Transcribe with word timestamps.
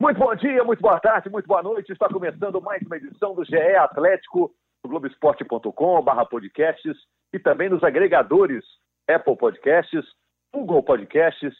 Muito 0.00 0.18
bom 0.18 0.34
dia, 0.34 0.64
muito 0.64 0.80
boa 0.80 0.98
tarde, 0.98 1.28
muito 1.28 1.46
boa 1.46 1.62
noite. 1.62 1.92
Está 1.92 2.08
começando 2.08 2.58
mais 2.62 2.80
uma 2.86 2.96
edição 2.96 3.34
do 3.34 3.44
GE 3.44 3.76
Atlético, 3.76 4.50
do 4.82 4.88
Globoesporte.com, 4.88 6.02
barra 6.02 6.24
podcasts 6.24 6.96
e 7.34 7.38
também 7.38 7.68
nos 7.68 7.84
agregadores 7.84 8.64
Apple 9.06 9.36
Podcasts, 9.36 10.06
Google 10.54 10.82
Podcasts, 10.82 11.52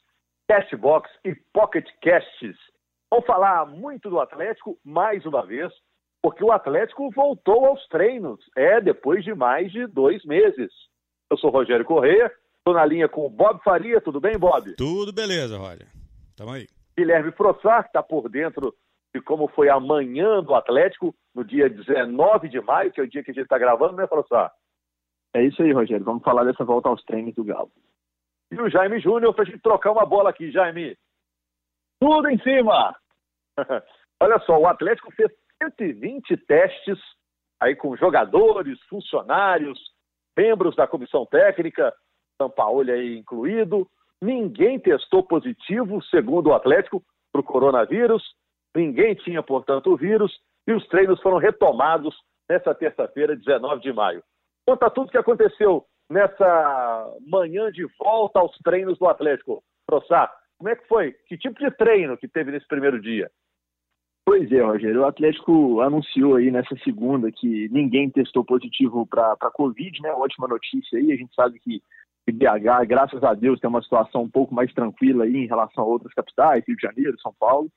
Castbox 0.48 1.10
e 1.22 1.34
Pocket 1.52 1.86
Casts. 2.02 2.56
Vamos 3.10 3.26
falar 3.26 3.66
muito 3.66 4.08
do 4.08 4.18
Atlético 4.18 4.78
mais 4.82 5.26
uma 5.26 5.44
vez, 5.44 5.70
porque 6.22 6.42
o 6.42 6.50
Atlético 6.50 7.10
voltou 7.10 7.66
aos 7.66 7.86
treinos, 7.88 8.40
é, 8.56 8.80
depois 8.80 9.22
de 9.22 9.34
mais 9.34 9.70
de 9.70 9.86
dois 9.86 10.24
meses. 10.24 10.72
Eu 11.30 11.36
sou 11.36 11.50
Rogério 11.50 11.84
Correia, 11.84 12.32
estou 12.56 12.72
na 12.72 12.86
linha 12.86 13.06
com 13.06 13.26
o 13.26 13.30
Bob 13.30 13.62
Faria. 13.62 14.00
Tudo 14.00 14.18
bem, 14.18 14.38
Bob? 14.38 14.76
Tudo 14.76 15.12
beleza, 15.12 15.58
Roger. 15.58 15.88
Tamo 16.34 16.52
aí. 16.52 16.79
Guilherme 17.00 17.32
Frossar, 17.32 17.82
que 17.82 17.88
está 17.88 18.02
por 18.02 18.28
dentro 18.28 18.74
de 19.14 19.22
como 19.22 19.48
foi 19.48 19.70
amanhã 19.70 20.42
do 20.42 20.54
Atlético, 20.54 21.14
no 21.34 21.42
dia 21.42 21.68
19 21.68 22.48
de 22.48 22.60
maio, 22.60 22.92
que 22.92 23.00
é 23.00 23.04
o 23.04 23.08
dia 23.08 23.24
que 23.24 23.30
a 23.30 23.34
gente 23.34 23.44
está 23.44 23.58
gravando, 23.58 23.96
né, 23.96 24.06
Frossar? 24.06 24.52
É 25.34 25.42
isso 25.42 25.62
aí, 25.62 25.72
Rogério. 25.72 26.04
Vamos 26.04 26.22
falar 26.22 26.44
dessa 26.44 26.64
volta 26.64 26.90
aos 26.90 27.02
treinos 27.04 27.34
do 27.34 27.42
Galo. 27.42 27.70
E 28.52 28.60
o 28.60 28.68
Jaime 28.68 29.00
Júnior 29.00 29.32
para 29.32 29.44
a 29.44 29.46
gente 29.46 29.62
trocar 29.62 29.92
uma 29.92 30.04
bola 30.04 30.28
aqui, 30.28 30.50
Jaime. 30.50 30.96
Tudo 32.00 32.28
em 32.28 32.38
cima! 32.42 32.94
Olha 34.20 34.38
só, 34.40 34.58
o 34.58 34.66
Atlético 34.66 35.10
fez 35.12 35.32
120 35.62 36.36
testes 36.46 36.98
aí 37.60 37.74
com 37.74 37.96
jogadores, 37.96 38.78
funcionários, 38.88 39.78
membros 40.36 40.76
da 40.76 40.86
comissão 40.86 41.24
técnica, 41.24 41.94
São 42.36 42.50
Paulo 42.50 42.90
aí 42.90 43.16
incluído. 43.16 43.88
Ninguém 44.22 44.78
testou 44.78 45.22
positivo, 45.22 46.02
segundo 46.04 46.48
o 46.48 46.54
Atlético, 46.54 47.02
para 47.32 47.40
o 47.40 47.44
coronavírus. 47.44 48.22
Ninguém 48.74 49.14
tinha, 49.14 49.42
portanto, 49.42 49.90
o 49.90 49.96
vírus. 49.96 50.32
E 50.66 50.72
os 50.72 50.86
treinos 50.88 51.20
foram 51.22 51.38
retomados 51.38 52.14
nessa 52.48 52.74
terça-feira, 52.74 53.36
19 53.36 53.80
de 53.80 53.92
maio. 53.92 54.22
Conta 54.66 54.90
tudo 54.90 55.08
o 55.08 55.10
que 55.10 55.18
aconteceu 55.18 55.84
nessa 56.10 57.16
manhã 57.26 57.70
de 57.70 57.86
volta 57.98 58.40
aos 58.40 58.56
treinos 58.58 58.98
do 58.98 59.06
Atlético. 59.06 59.62
Prossá, 59.86 60.30
como 60.58 60.68
é 60.68 60.76
que 60.76 60.86
foi? 60.86 61.12
Que 61.26 61.38
tipo 61.38 61.58
de 61.58 61.70
treino 61.70 62.18
que 62.18 62.28
teve 62.28 62.50
nesse 62.50 62.66
primeiro 62.66 63.00
dia? 63.00 63.30
Pois 64.26 64.50
é, 64.52 64.60
Rogério. 64.60 65.00
O 65.00 65.06
Atlético 65.06 65.80
anunciou 65.80 66.36
aí 66.36 66.50
nessa 66.50 66.76
segunda 66.84 67.32
que 67.32 67.68
ninguém 67.70 68.10
testou 68.10 68.44
positivo 68.44 69.06
para 69.06 69.32
a 69.32 69.50
Covid, 69.50 70.00
né? 70.02 70.12
Ótima 70.12 70.46
notícia 70.46 70.98
aí. 70.98 71.10
A 71.10 71.16
gente 71.16 71.34
sabe 71.34 71.58
que 71.58 71.82
BH, 72.32 72.86
graças 72.86 73.22
a 73.22 73.34
Deus, 73.34 73.60
tem 73.60 73.68
uma 73.68 73.82
situação 73.82 74.22
um 74.22 74.28
pouco 74.28 74.54
mais 74.54 74.72
tranquila 74.72 75.24
aí 75.24 75.36
em 75.36 75.46
relação 75.46 75.84
a 75.84 75.86
outras 75.86 76.12
capitais, 76.14 76.64
Rio 76.66 76.76
de 76.76 76.82
Janeiro, 76.82 77.20
São 77.20 77.34
Paulo. 77.38 77.70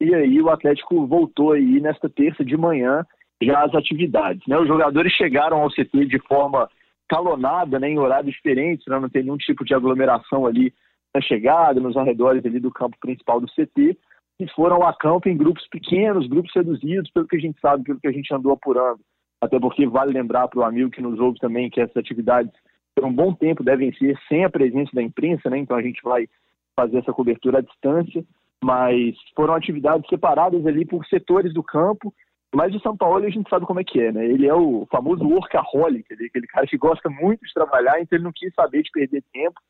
E 0.00 0.14
aí 0.14 0.40
o 0.40 0.50
Atlético 0.50 1.06
voltou 1.06 1.52
aí 1.52 1.80
nesta 1.80 2.08
terça 2.08 2.44
de 2.44 2.56
manhã 2.56 3.04
já 3.42 3.64
às 3.64 3.74
atividades. 3.74 4.42
Né? 4.46 4.58
Os 4.58 4.68
jogadores 4.68 5.12
chegaram 5.12 5.58
ao 5.58 5.70
CT 5.70 6.06
de 6.06 6.18
forma 6.20 6.68
calonada, 7.08 7.78
né, 7.78 7.88
em 7.90 7.98
horários 7.98 8.34
diferentes, 8.34 8.84
para 8.84 8.98
não 8.98 9.08
ter 9.08 9.22
nenhum 9.22 9.36
tipo 9.36 9.64
de 9.64 9.74
aglomeração 9.74 10.46
ali 10.46 10.72
na 11.14 11.20
chegada, 11.20 11.80
nos 11.80 11.96
arredores 11.96 12.44
ali 12.44 12.58
do 12.58 12.70
campo 12.70 12.96
principal 12.98 13.40
do 13.40 13.46
CT, 13.46 13.96
e 14.40 14.48
foram 14.50 14.82
a 14.82 14.92
campo 14.92 15.28
em 15.28 15.36
grupos 15.36 15.66
pequenos, 15.68 16.26
grupos 16.26 16.52
reduzidos, 16.54 17.10
pelo 17.10 17.28
que 17.28 17.36
a 17.36 17.40
gente 17.40 17.60
sabe, 17.60 17.84
pelo 17.84 18.00
que 18.00 18.08
a 18.08 18.12
gente 18.12 18.34
andou 18.34 18.52
apurando. 18.52 19.00
Até 19.40 19.60
porque 19.60 19.86
vale 19.86 20.12
lembrar 20.12 20.48
para 20.48 20.60
o 20.60 20.64
amigo 20.64 20.90
que 20.90 21.02
nos 21.02 21.20
ouve 21.20 21.38
também 21.38 21.70
que 21.70 21.80
essas 21.80 21.96
atividades 21.96 22.52
por 22.94 23.04
um 23.04 23.12
bom 23.12 23.34
tempo 23.34 23.64
devem 23.64 23.92
ser 23.94 24.18
sem 24.28 24.44
a 24.44 24.50
presença 24.50 24.90
da 24.94 25.02
imprensa, 25.02 25.50
né? 25.50 25.58
Então 25.58 25.76
a 25.76 25.82
gente 25.82 26.00
vai 26.02 26.28
fazer 26.76 26.98
essa 26.98 27.12
cobertura 27.12 27.58
à 27.58 27.60
distância, 27.60 28.24
mas 28.62 29.16
foram 29.34 29.54
atividades 29.54 30.08
separadas 30.08 30.64
ali 30.66 30.84
por 30.84 31.04
setores 31.06 31.52
do 31.52 31.62
campo. 31.62 32.12
Mas 32.54 32.72
o 32.72 32.80
São 32.80 32.96
Paulo 32.96 33.24
a 33.24 33.30
gente 33.30 33.50
sabe 33.50 33.66
como 33.66 33.80
é 33.80 33.84
que 33.84 34.00
é, 34.00 34.12
né? 34.12 34.24
Ele 34.24 34.46
é 34.46 34.54
o 34.54 34.86
famoso 34.90 35.24
workaholic, 35.24 36.06
ele, 36.10 36.26
aquele 36.26 36.46
cara 36.46 36.66
que 36.66 36.76
gosta 36.76 37.10
muito 37.10 37.44
de 37.44 37.52
trabalhar, 37.52 38.00
então 38.00 38.16
ele 38.16 38.24
não 38.24 38.32
quis 38.32 38.54
saber 38.54 38.82
de 38.82 38.92
perder 38.92 39.24
tempo 39.32 39.60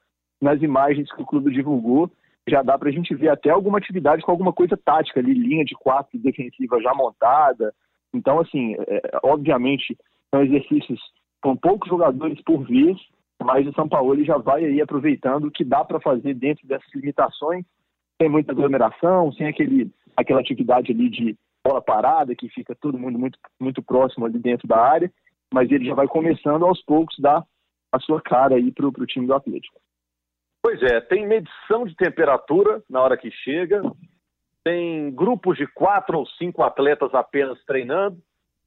nas 0.41 0.61
imagens 0.61 1.11
que 1.11 1.23
o 1.23 1.27
clube 1.27 1.51
divulgou. 1.51 2.11
Já 2.47 2.63
dá 2.63 2.79
para 2.79 2.91
a 2.91 2.93
gente 2.93 3.15
ver 3.15 3.31
até 3.31 3.49
alguma 3.49 3.79
atividade 3.79 4.23
com 4.23 4.31
alguma 4.31 4.53
coisa 4.53 4.77
tática 4.77 5.19
ali, 5.19 5.33
linha 5.33 5.65
de 5.65 5.75
quatro 5.75 6.19
defensiva 6.19 6.79
já 6.83 6.93
montada. 6.93 7.73
Então, 8.13 8.39
assim, 8.39 8.75
é, 8.87 9.19
obviamente, 9.23 9.97
são 10.31 10.43
exercícios 10.43 11.01
com 11.43 11.57
poucos 11.57 11.89
jogadores 11.89 12.41
por 12.43 12.65
vez, 12.65 12.99
mas 13.45 13.67
o 13.67 13.73
São 13.75 13.87
Paulo 13.87 14.25
já 14.25 14.39
vai 14.39 14.65
aí 14.65 14.81
aproveitando 14.81 15.45
o 15.45 15.51
que 15.51 15.63
dá 15.63 15.85
para 15.85 16.01
fazer 16.01 16.33
dentro 16.35 16.67
dessas 16.67 16.89
limitações, 16.95 17.65
sem 18.21 18.29
muita 18.29 18.53
aglomeração, 18.53 19.31
sem 19.33 19.47
aquele, 19.47 19.93
aquela 20.17 20.41
atividade 20.41 20.91
ali 20.91 21.11
de 21.11 21.37
bola 21.63 21.83
parada, 21.83 22.35
que 22.35 22.49
fica 22.49 22.75
todo 22.75 22.99
mundo 22.99 23.19
muito, 23.19 23.39
muito 23.61 23.83
próximo 23.83 24.25
ali 24.25 24.39
dentro 24.39 24.67
da 24.67 24.79
área, 24.79 25.13
mas 25.53 25.71
ele 25.71 25.85
já 25.85 25.95
vai 25.95 26.09
começando 26.09 26.65
aos 26.65 26.83
poucos 26.85 27.17
dar 27.19 27.45
a 27.93 28.01
sua 28.01 28.21
cara 28.21 28.57
aí 28.57 28.73
para 28.73 28.87
o 28.87 29.07
time 29.07 29.27
do 29.27 29.35
Atlético. 29.35 29.79
Pois 30.63 30.83
é, 30.83 31.01
tem 31.03 31.27
medição 31.27 31.85
de 31.85 31.95
temperatura 31.95 32.83
na 32.89 33.03
hora 33.03 33.17
que 33.19 33.31
chega, 33.31 33.83
tem 34.65 35.15
grupos 35.15 35.59
de 35.59 35.67
quatro 35.67 36.19
ou 36.19 36.27
cinco 36.27 36.63
atletas 36.63 37.15
apenas 37.15 37.63
treinando, 37.67 38.17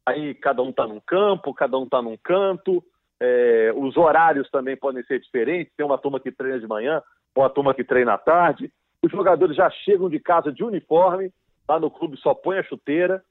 aí 0.06 0.36
cada 0.36 0.62
um 0.62 0.70
está 0.70 0.86
num 0.86 1.00
campo, 1.00 1.54
cada 1.56 1.78
um 1.80 1.86
está 1.86 2.00
num 2.00 2.16
canto, 2.16 2.84
é, 3.20 3.74
os 3.76 3.98
horários 3.98 4.50
também 4.50 4.78
podem 4.78 5.04
ser 5.04 5.20
diferentes. 5.20 5.74
Tem 5.76 5.86
uma 5.86 5.98
turma 5.98 6.20
que 6.20 6.32
treina 6.32 6.60
de 6.60 6.68
manhã, 6.68 7.02
uma 7.36 7.50
turma 7.50 7.74
que 7.74 7.84
treina 7.84 8.14
à 8.14 8.18
tarde. 8.18 8.72
Os 9.04 9.12
jogadores 9.12 9.56
já 9.56 9.70
chegam 9.70 10.10
de 10.10 10.20
casa 10.20 10.52
de 10.52 10.64
uniforme, 10.64 11.32
lá 11.68 11.80
no 11.80 11.92
clube 11.92 12.18
só 12.18 12.34
põe 12.34 12.58
a 12.58 12.64
chuteira. 12.64 13.24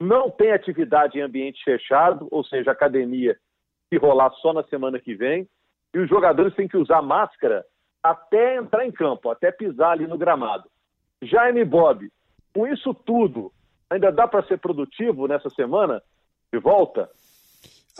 Não 0.00 0.30
tem 0.30 0.52
atividade 0.52 1.18
em 1.18 1.22
ambiente 1.22 1.62
fechado, 1.64 2.28
ou 2.30 2.44
seja, 2.44 2.70
academia 2.70 3.36
se 3.88 3.96
rolar 3.96 4.30
só 4.34 4.52
na 4.52 4.62
semana 4.64 4.98
que 4.98 5.14
vem. 5.14 5.48
E 5.94 5.98
os 5.98 6.08
jogadores 6.08 6.54
têm 6.54 6.68
que 6.68 6.76
usar 6.76 7.02
máscara 7.02 7.64
até 8.02 8.56
entrar 8.56 8.86
em 8.86 8.92
campo, 8.92 9.30
até 9.30 9.50
pisar 9.50 9.92
ali 9.92 10.06
no 10.06 10.18
gramado. 10.18 10.68
Jaime 11.22 11.64
Bob, 11.64 12.08
com 12.54 12.66
isso 12.66 12.94
tudo, 12.94 13.52
ainda 13.90 14.12
dá 14.12 14.28
para 14.28 14.46
ser 14.46 14.58
produtivo 14.58 15.26
nessa 15.26 15.50
semana 15.50 16.00
de 16.52 16.58
volta? 16.60 17.10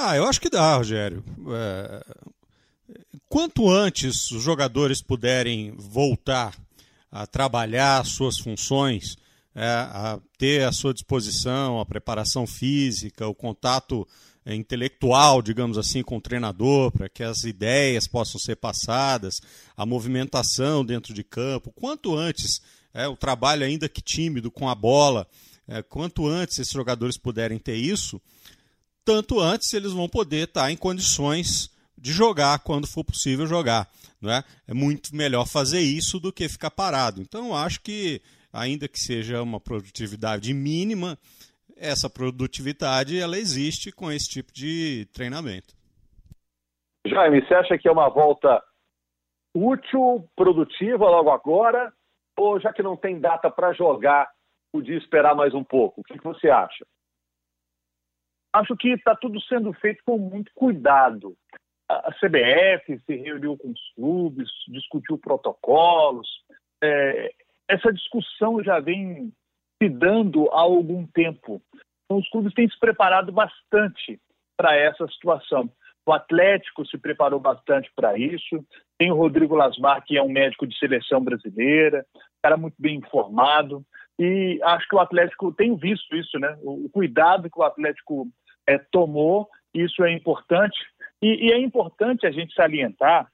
Ah, 0.01 0.17
eu 0.17 0.29
acho 0.29 0.41
que 0.41 0.49
dá, 0.49 0.77
Rogério. 0.77 1.25
É... 1.49 2.05
Quanto 3.29 3.69
antes 3.69 4.31
os 4.31 4.41
jogadores 4.41 5.03
puderem 5.03 5.73
voltar 5.77 6.57
a 7.11 7.27
trabalhar 7.27 8.07
suas 8.07 8.39
funções, 8.39 9.17
é, 9.55 9.67
a 9.67 10.21
ter 10.39 10.65
à 10.65 10.71
sua 10.71 10.95
disposição 10.95 11.81
a 11.81 11.85
preparação 11.85 12.47
física, 12.47 13.27
o 13.27 13.35
contato 13.35 14.07
é, 14.47 14.55
intelectual, 14.55 15.43
digamos 15.43 15.77
assim, 15.77 16.03
com 16.03 16.19
o 16.19 16.21
treinador, 16.21 16.93
para 16.93 17.09
que 17.09 17.25
as 17.25 17.43
ideias 17.43 18.07
possam 18.07 18.41
ser 18.41 18.57
passadas, 18.57 19.43
a 19.77 19.85
movimentação 19.85 20.85
dentro 20.85 21.13
de 21.13 21.25
campo, 21.25 21.73
quanto 21.73 22.17
antes 22.17 22.63
é, 22.95 23.09
o 23.09 23.17
trabalho 23.17 23.65
ainda 23.65 23.89
que 23.89 24.01
tímido 24.01 24.49
com 24.51 24.69
a 24.69 24.75
bola, 24.77 25.27
é, 25.67 25.83
quanto 25.83 26.27
antes 26.27 26.61
esses 26.61 26.73
jogadores 26.73 27.19
puderem 27.19 27.59
ter 27.59 27.77
isso, 27.77 28.21
tanto 29.09 29.41
antes 29.41 29.73
eles 29.73 29.95
vão 29.95 30.07
poder 30.07 30.49
estar 30.49 30.71
em 30.71 30.77
condições 30.77 31.75
de 31.97 32.13
jogar 32.13 32.59
quando 32.59 32.87
for 32.87 33.03
possível 33.03 33.47
jogar. 33.47 33.89
Não 34.21 34.31
é? 34.31 34.45
é 34.69 34.75
muito 34.75 35.17
melhor 35.17 35.47
fazer 35.47 35.81
isso 35.81 36.21
do 36.21 36.31
que 36.31 36.47
ficar 36.47 36.71
parado. 36.71 37.23
Então, 37.23 37.57
acho 37.57 37.81
que, 37.81 38.21
ainda 38.53 38.87
que 38.87 38.99
seja 38.99 39.41
uma 39.41 39.59
produtividade 39.59 40.53
mínima, 40.53 41.17
essa 41.75 42.11
produtividade 42.11 43.19
ela 43.19 43.39
existe 43.39 43.91
com 43.91 44.13
esse 44.13 44.29
tipo 44.29 44.53
de 44.53 45.09
treinamento. 45.15 45.75
Jaime, 47.07 47.41
você 47.41 47.55
acha 47.55 47.79
que 47.79 47.89
é 47.89 47.93
uma 47.93 48.11
volta 48.11 48.63
útil, 49.55 50.29
produtiva 50.37 51.09
logo 51.09 51.31
agora? 51.31 51.91
Ou 52.37 52.61
já 52.61 52.75
que 52.75 52.83
não 52.83 52.95
tem 52.95 53.19
data 53.19 53.51
para 53.51 53.73
jogar, 53.73 54.29
podia 54.71 54.99
esperar 54.99 55.35
mais 55.35 55.55
um 55.55 55.65
pouco? 55.65 56.03
O 56.03 56.05
que, 56.05 56.19
que 56.19 56.25
você 56.25 56.51
acha? 56.51 56.85
Acho 58.53 58.77
que 58.77 58.89
está 58.91 59.15
tudo 59.15 59.41
sendo 59.43 59.73
feito 59.75 60.03
com 60.05 60.19
muito 60.19 60.51
cuidado. 60.55 61.37
A 61.89 62.13
CBF 62.13 63.01
se 63.07 63.17
reuniu 63.17 63.57
com 63.57 63.71
os 63.71 63.93
clubes, 63.95 64.49
discutiu 64.69 65.19
protocolos. 65.19 66.29
É, 66.83 67.33
essa 67.69 67.93
discussão 67.93 68.63
já 68.63 68.81
vem 68.81 69.33
se 69.83 69.89
dando 69.89 70.49
há 70.51 70.61
algum 70.61 71.07
tempo. 71.07 71.63
Então, 72.05 72.19
os 72.19 72.29
clubes 72.31 72.53
têm 72.55 72.69
se 72.69 72.79
preparado 72.79 73.33
bastante 73.33 74.21
para 74.57 74.75
essa 74.75 75.07
situação. 75.09 75.71
O 76.07 76.13
Atlético 76.13 76.87
se 76.87 76.97
preparou 76.97 77.39
bastante 77.39 77.91
para 77.95 78.19
isso. 78.19 78.65
Tem 78.99 79.13
o 79.13 79.17
Rodrigo 79.17 79.55
Lasmar, 79.55 80.03
que 80.05 80.17
é 80.17 80.23
um 80.23 80.33
médico 80.33 80.67
de 80.67 80.77
seleção 80.79 81.23
brasileira, 81.23 82.05
cara 82.43 82.57
muito 82.57 82.77
bem 82.79 82.97
informado. 82.97 83.85
E 84.19 84.59
acho 84.63 84.89
que 84.89 84.97
o 84.97 85.01
Atlético 85.01 85.53
tem 85.53 85.77
visto 85.77 86.17
isso, 86.17 86.39
né? 86.39 86.57
O 86.63 86.89
cuidado 86.91 87.49
que 87.49 87.59
o 87.59 87.63
Atlético 87.63 88.27
é, 88.67 88.77
tomou, 88.77 89.49
isso 89.73 90.03
é 90.03 90.13
importante. 90.13 90.79
E, 91.23 91.49
e, 91.49 91.53
é 91.53 91.59
importante 91.59 92.27
a 92.27 92.31
gente 92.31 92.55
salientar 92.55 93.29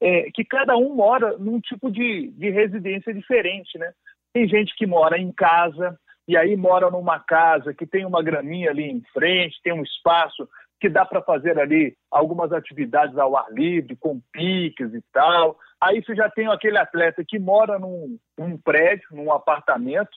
é, 0.00 0.30
que 0.32 0.44
cada 0.44 0.76
um 0.76 0.94
mora 0.94 1.36
num 1.38 1.60
tipo 1.60 1.90
de, 1.90 2.28
de 2.32 2.50
residência 2.50 3.12
diferente, 3.12 3.78
né? 3.78 3.92
Tem 4.32 4.48
gente 4.48 4.74
que 4.76 4.86
mora 4.86 5.18
em 5.18 5.30
casa, 5.32 5.98
e 6.26 6.36
aí 6.36 6.56
mora 6.56 6.90
numa 6.90 7.18
casa 7.18 7.74
que 7.74 7.86
tem 7.86 8.06
uma 8.06 8.22
graminha 8.22 8.70
ali 8.70 8.84
em 8.84 9.02
frente, 9.12 9.60
tem 9.62 9.72
um 9.72 9.82
espaço 9.82 10.48
que 10.80 10.88
dá 10.88 11.04
para 11.04 11.20
fazer 11.20 11.58
ali 11.58 11.94
algumas 12.10 12.52
atividades 12.52 13.18
ao 13.18 13.36
ar 13.36 13.46
livre, 13.50 13.96
com 13.96 14.20
piques 14.32 14.94
e 14.94 15.02
tal. 15.12 15.58
Aí 15.80 16.02
você 16.02 16.14
já 16.14 16.30
tem 16.30 16.46
aquele 16.46 16.78
atleta 16.78 17.22
que 17.26 17.38
mora 17.38 17.78
num, 17.78 18.18
num 18.38 18.56
prédio, 18.56 19.08
num 19.10 19.30
apartamento, 19.30 20.10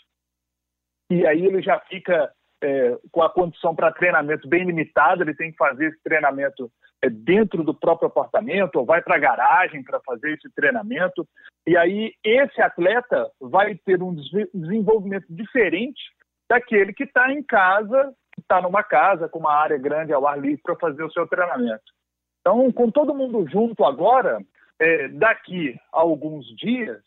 e 1.19 1.27
aí 1.27 1.45
ele 1.45 1.61
já 1.61 1.79
fica 1.81 2.31
é, 2.63 2.97
com 3.11 3.21
a 3.21 3.29
condição 3.29 3.75
para 3.75 3.91
treinamento 3.91 4.47
bem 4.47 4.63
limitada, 4.63 5.21
ele 5.21 5.35
tem 5.35 5.51
que 5.51 5.57
fazer 5.57 5.87
esse 5.87 6.01
treinamento 6.03 6.71
é, 7.01 7.09
dentro 7.09 7.63
do 7.63 7.73
próprio 7.73 8.07
apartamento, 8.07 8.77
ou 8.77 8.85
vai 8.85 9.01
para 9.01 9.15
a 9.15 9.19
garagem 9.19 9.83
para 9.83 9.99
fazer 9.99 10.33
esse 10.33 10.49
treinamento. 10.55 11.27
E 11.67 11.75
aí 11.75 12.13
esse 12.23 12.61
atleta 12.61 13.29
vai 13.39 13.75
ter 13.75 14.01
um 14.01 14.15
desenvolvimento 14.53 15.25
diferente 15.29 16.01
daquele 16.49 16.93
que 16.93 17.03
está 17.03 17.31
em 17.31 17.43
casa, 17.43 18.13
está 18.39 18.61
numa 18.61 18.83
casa 18.83 19.27
com 19.27 19.39
uma 19.39 19.53
área 19.53 19.77
grande 19.77 20.13
ao 20.13 20.25
ar 20.25 20.39
livre 20.39 20.61
para 20.63 20.75
fazer 20.77 21.03
o 21.03 21.11
seu 21.11 21.27
treinamento. 21.27 21.83
Então, 22.39 22.71
com 22.71 22.89
todo 22.89 23.15
mundo 23.15 23.47
junto 23.49 23.83
agora, 23.83 24.39
é, 24.79 25.07
daqui 25.09 25.75
a 25.93 25.99
alguns 25.99 26.45
dias, 26.55 27.01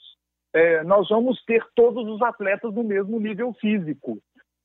é, 0.56 0.82
nós 0.84 1.08
vamos 1.10 1.42
ter 1.44 1.62
todos 1.74 2.08
os 2.08 2.22
atletas 2.22 2.72
no 2.74 2.82
mesmo 2.82 3.20
nível 3.20 3.52
físico. 3.60 4.18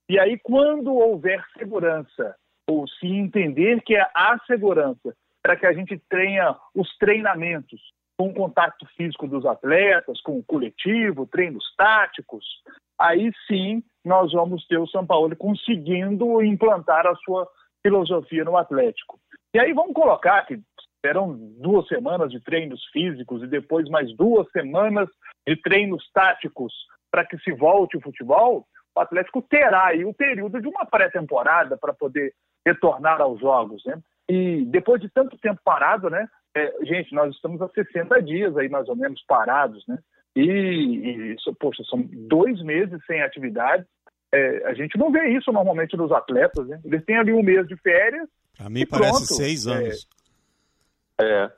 E 0.10 0.18
aí, 0.18 0.40
quando 0.40 0.94
houver 0.94 1.44
segurança, 1.58 2.36
ou 2.66 2.88
se 2.88 3.08
entender 3.08 3.82
que 3.82 3.98
há 3.98 4.40
segurança 4.48 5.14
para 5.44 5.58
que 5.58 5.66
a 5.66 5.74
gente 5.74 6.02
tenha 6.10 6.56
os 6.74 6.88
treinamentos 6.98 7.82
com 8.18 8.30
o 8.30 8.34
contato 8.34 8.86
físico 8.96 9.28
dos 9.28 9.46
atletas, 9.46 10.22
com 10.22 10.38
o 10.38 10.44
coletivo, 10.44 11.28
treinos 11.28 11.66
táticos, 11.76 12.46
aí 12.98 13.32
sim 13.48 13.84
nós 14.06 14.32
vamos 14.32 14.66
ter 14.68 14.78
o 14.78 14.88
São 14.88 15.06
Paulo 15.06 15.36
conseguindo 15.36 16.42
implantar 16.42 17.06
a 17.06 17.16
sua 17.16 17.48
filosofia 17.82 18.46
no 18.46 18.56
Atlético. 18.56 19.20
E 19.54 19.60
aí 19.60 19.74
vamos 19.74 19.94
colocar 19.94 20.46
que 20.46 20.62
serão 21.06 21.36
duas 21.60 21.88
semanas 21.88 22.32
de 22.32 22.40
treinos 22.40 22.84
físicos 22.92 23.44
e 23.44 23.48
depois 23.48 23.90
mais 23.90 24.16
duas 24.16 24.50
semanas 24.52 25.10
de 25.48 25.56
treinos 25.56 26.04
táticos 26.14 26.74
para 27.10 27.26
que 27.26 27.38
se 27.40 27.52
volte 27.52 27.98
o 27.98 28.02
futebol 28.02 28.66
o 28.96 29.00
Atlético 29.00 29.42
terá 29.42 29.88
aí 29.88 30.04
o 30.04 30.14
período 30.14 30.62
de 30.62 30.68
uma 30.68 30.86
pré-temporada 30.86 31.78
para 31.78 31.94
poder 31.94 32.34
retornar 32.66 33.22
aos 33.22 33.40
jogos, 33.40 33.82
né? 33.86 33.98
E 34.30 34.66
depois 34.66 35.02
de 35.02 35.10
tanto 35.10 35.38
tempo 35.38 35.60
parado, 35.64 36.10
né? 36.10 36.28
É, 36.56 36.86
gente, 36.86 37.14
nós 37.16 37.34
estamos 37.34 37.62
há 37.62 37.70
60 37.70 38.22
dias 38.22 38.56
aí 38.58 38.70
mais 38.70 38.88
ou 38.90 38.96
menos 38.96 39.24
parados, 39.26 39.84
né? 39.88 39.98
E, 40.36 40.42
e 40.42 41.36
poxa, 41.60 41.84
são 41.90 42.02
dois 42.28 42.62
meses 42.64 43.00
sem 43.06 43.22
atividade. 43.22 43.86
É, 44.34 44.68
a 44.68 44.74
gente 44.74 44.98
não 44.98 45.12
vê 45.12 45.30
isso 45.30 45.52
normalmente 45.52 45.98
nos 45.98 46.12
atletas, 46.12 46.68
né? 46.68 46.80
Eles 46.84 47.04
têm 47.06 47.18
ali 47.18 47.34
um 47.34 47.44
mês 47.44 47.68
de 47.68 47.76
férias. 47.78 48.28
A 48.60 48.70
mim 48.70 48.86
parece 48.86 49.12
pronto. 49.12 49.34
seis 49.34 49.68
é. 49.68 49.72
anos. 49.72 50.08
É. 50.08 50.21
é. 51.20 51.52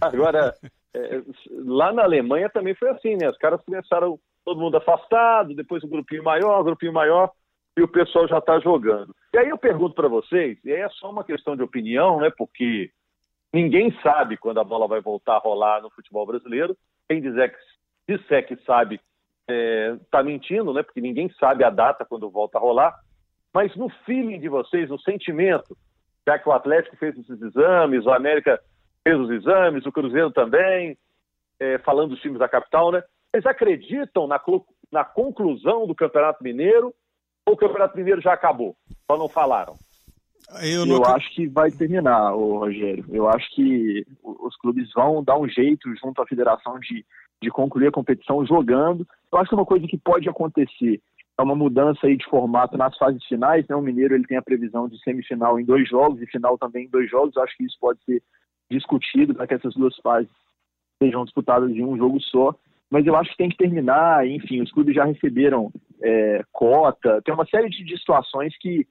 Agora, 0.00 0.54
é, 0.94 1.22
lá 1.64 1.92
na 1.92 2.02
Alemanha 2.02 2.48
também 2.50 2.74
foi 2.74 2.90
assim, 2.90 3.16
né? 3.16 3.28
Os 3.28 3.38
caras 3.38 3.62
começaram 3.64 4.18
todo 4.44 4.60
mundo 4.60 4.76
afastado, 4.76 5.54
depois 5.54 5.84
um 5.84 5.88
grupinho 5.88 6.24
maior, 6.24 6.60
um 6.60 6.64
grupinho 6.64 6.92
maior, 6.92 7.30
e 7.76 7.82
o 7.82 7.88
pessoal 7.88 8.26
já 8.26 8.38
está 8.38 8.58
jogando. 8.58 9.14
E 9.32 9.38
aí 9.38 9.48
eu 9.48 9.58
pergunto 9.58 9.94
para 9.94 10.08
vocês, 10.08 10.58
e 10.64 10.72
aí 10.72 10.80
é 10.80 10.88
só 10.90 11.10
uma 11.10 11.24
questão 11.24 11.56
de 11.56 11.62
opinião, 11.62 12.20
né? 12.20 12.30
Porque 12.36 12.90
ninguém 13.52 13.96
sabe 14.02 14.36
quando 14.36 14.58
a 14.60 14.64
bola 14.64 14.88
vai 14.88 15.00
voltar 15.00 15.36
a 15.36 15.40
rolar 15.40 15.80
no 15.80 15.90
futebol 15.90 16.26
brasileiro. 16.26 16.76
Quem 17.08 17.20
dizer 17.20 17.52
que, 17.52 18.16
disser 18.16 18.46
que 18.46 18.56
sabe 18.64 19.00
está 19.48 20.20
é, 20.20 20.22
mentindo, 20.22 20.72
né? 20.72 20.82
Porque 20.82 21.00
ninguém 21.00 21.30
sabe 21.38 21.64
a 21.64 21.70
data 21.70 22.04
quando 22.04 22.30
volta 22.30 22.58
a 22.58 22.60
rolar. 22.60 22.98
Mas 23.52 23.74
no 23.76 23.88
feeling 24.04 24.38
de 24.38 24.48
vocês, 24.48 24.88
no 24.88 25.00
sentimento, 25.00 25.76
já 26.26 26.38
que 26.38 26.48
o 26.48 26.52
Atlético 26.52 26.96
fez 26.96 27.16
esses 27.18 27.40
exames, 27.42 28.06
o 28.06 28.10
América 28.10 28.60
fez 29.06 29.18
os 29.18 29.30
exames, 29.30 29.86
o 29.86 29.92
Cruzeiro 29.92 30.30
também, 30.30 30.96
é, 31.58 31.78
falando 31.78 32.10
dos 32.10 32.20
times 32.20 32.38
da 32.38 32.48
capital, 32.48 32.92
né? 32.92 33.02
Vocês 33.30 33.46
acreditam 33.46 34.26
na, 34.26 34.40
na 34.90 35.04
conclusão 35.04 35.86
do 35.86 35.94
Campeonato 35.94 36.42
Mineiro 36.42 36.94
ou 37.46 37.54
o 37.54 37.56
Campeonato 37.56 37.96
Mineiro 37.96 38.20
já 38.20 38.32
acabou? 38.32 38.76
Só 39.10 39.16
não 39.16 39.28
falaram. 39.28 39.74
Eu, 40.62 40.84
não... 40.84 40.96
eu, 40.96 41.04
acho 41.04 41.32
que 41.32 41.46
vai 41.46 41.70
terminar, 41.70 42.34
o 42.34 42.58
Rogério. 42.58 43.04
Eu 43.08 43.28
acho 43.28 43.48
que 43.54 44.04
os 44.22 44.56
clubes 44.56 44.90
vão 44.92 45.22
dar 45.22 45.38
um 45.38 45.48
jeito 45.48 45.88
junto 45.96 46.20
à 46.20 46.26
federação 46.26 46.78
de, 46.80 47.04
de 47.40 47.50
concluir 47.50 47.86
a 47.88 47.92
competição 47.92 48.44
jogando. 48.44 49.06
Eu 49.32 49.38
acho 49.38 49.48
que 49.48 49.54
uma 49.54 49.66
coisa 49.66 49.86
que 49.86 49.96
pode 49.96 50.28
acontecer 50.28 51.00
é 51.38 51.42
uma 51.42 51.54
mudança 51.54 52.06
aí 52.06 52.16
de 52.16 52.28
formato 52.28 52.76
nas 52.76 52.96
fases 52.98 53.24
finais. 53.26 53.66
Né? 53.68 53.76
O 53.76 53.80
Mineiro 53.80 54.14
ele 54.14 54.26
tem 54.26 54.36
a 54.36 54.42
previsão 54.42 54.88
de 54.88 55.00
semifinal 55.02 55.58
em 55.60 55.64
dois 55.64 55.88
jogos 55.88 56.20
e 56.20 56.26
final 56.26 56.58
também 56.58 56.86
em 56.86 56.90
dois 56.90 57.08
jogos. 57.08 57.36
Eu 57.36 57.42
acho 57.42 57.56
que 57.56 57.64
isso 57.64 57.76
pode 57.80 58.02
ser 58.04 58.20
discutido 58.70 59.34
para 59.34 59.46
que 59.46 59.54
essas 59.54 59.74
duas 59.74 59.96
fases 59.96 60.30
sejam 61.02 61.24
disputadas 61.24 61.70
em 61.70 61.84
um 61.84 61.96
jogo 61.96 62.20
só 62.20 62.54
mas 62.90 63.06
eu 63.06 63.14
acho 63.14 63.30
que 63.30 63.36
tem 63.36 63.48
que 63.48 63.56
terminar, 63.56 64.26
enfim, 64.26 64.60
os 64.60 64.72
clubes 64.72 64.94
já 64.94 65.04
receberam 65.04 65.70
é, 66.02 66.42
cota, 66.50 67.22
tem 67.22 67.32
uma 67.32 67.46
série 67.46 67.68
de, 67.68 67.96
situações 67.96 68.52
que, 68.58 68.84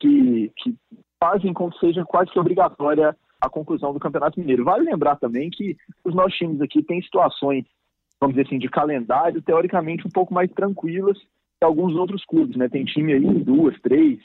que, 0.00 0.50
que 0.56 0.74
fazem 1.22 1.52
com 1.52 1.70
que 1.70 1.78
seja 1.78 2.04
quase 2.04 2.32
que 2.32 2.38
obrigatória 2.38 3.16
a 3.40 3.48
conclusão 3.48 3.92
do 3.92 4.00
Campeonato 4.00 4.40
Mineiro. 4.40 4.64
Vale 4.64 4.90
lembrar 4.90 5.16
também 5.16 5.50
que 5.50 5.76
os 6.04 6.12
nossos 6.14 6.34
times 6.34 6.60
aqui 6.60 6.82
têm 6.82 7.00
situações, 7.00 7.64
vamos 8.20 8.34
dizer 8.34 8.48
assim, 8.48 8.58
de 8.58 8.68
calendário 8.68 9.40
teoricamente 9.40 10.04
um 10.04 10.10
pouco 10.10 10.34
mais 10.34 10.50
tranquilas 10.50 11.16
que 11.16 11.64
alguns 11.64 11.94
outros 11.94 12.24
clubes, 12.24 12.56
né? 12.56 12.68
Tem 12.68 12.84
time 12.84 13.12
aí 13.12 13.24
em 13.24 13.38
duas, 13.38 13.80
três, 13.80 14.18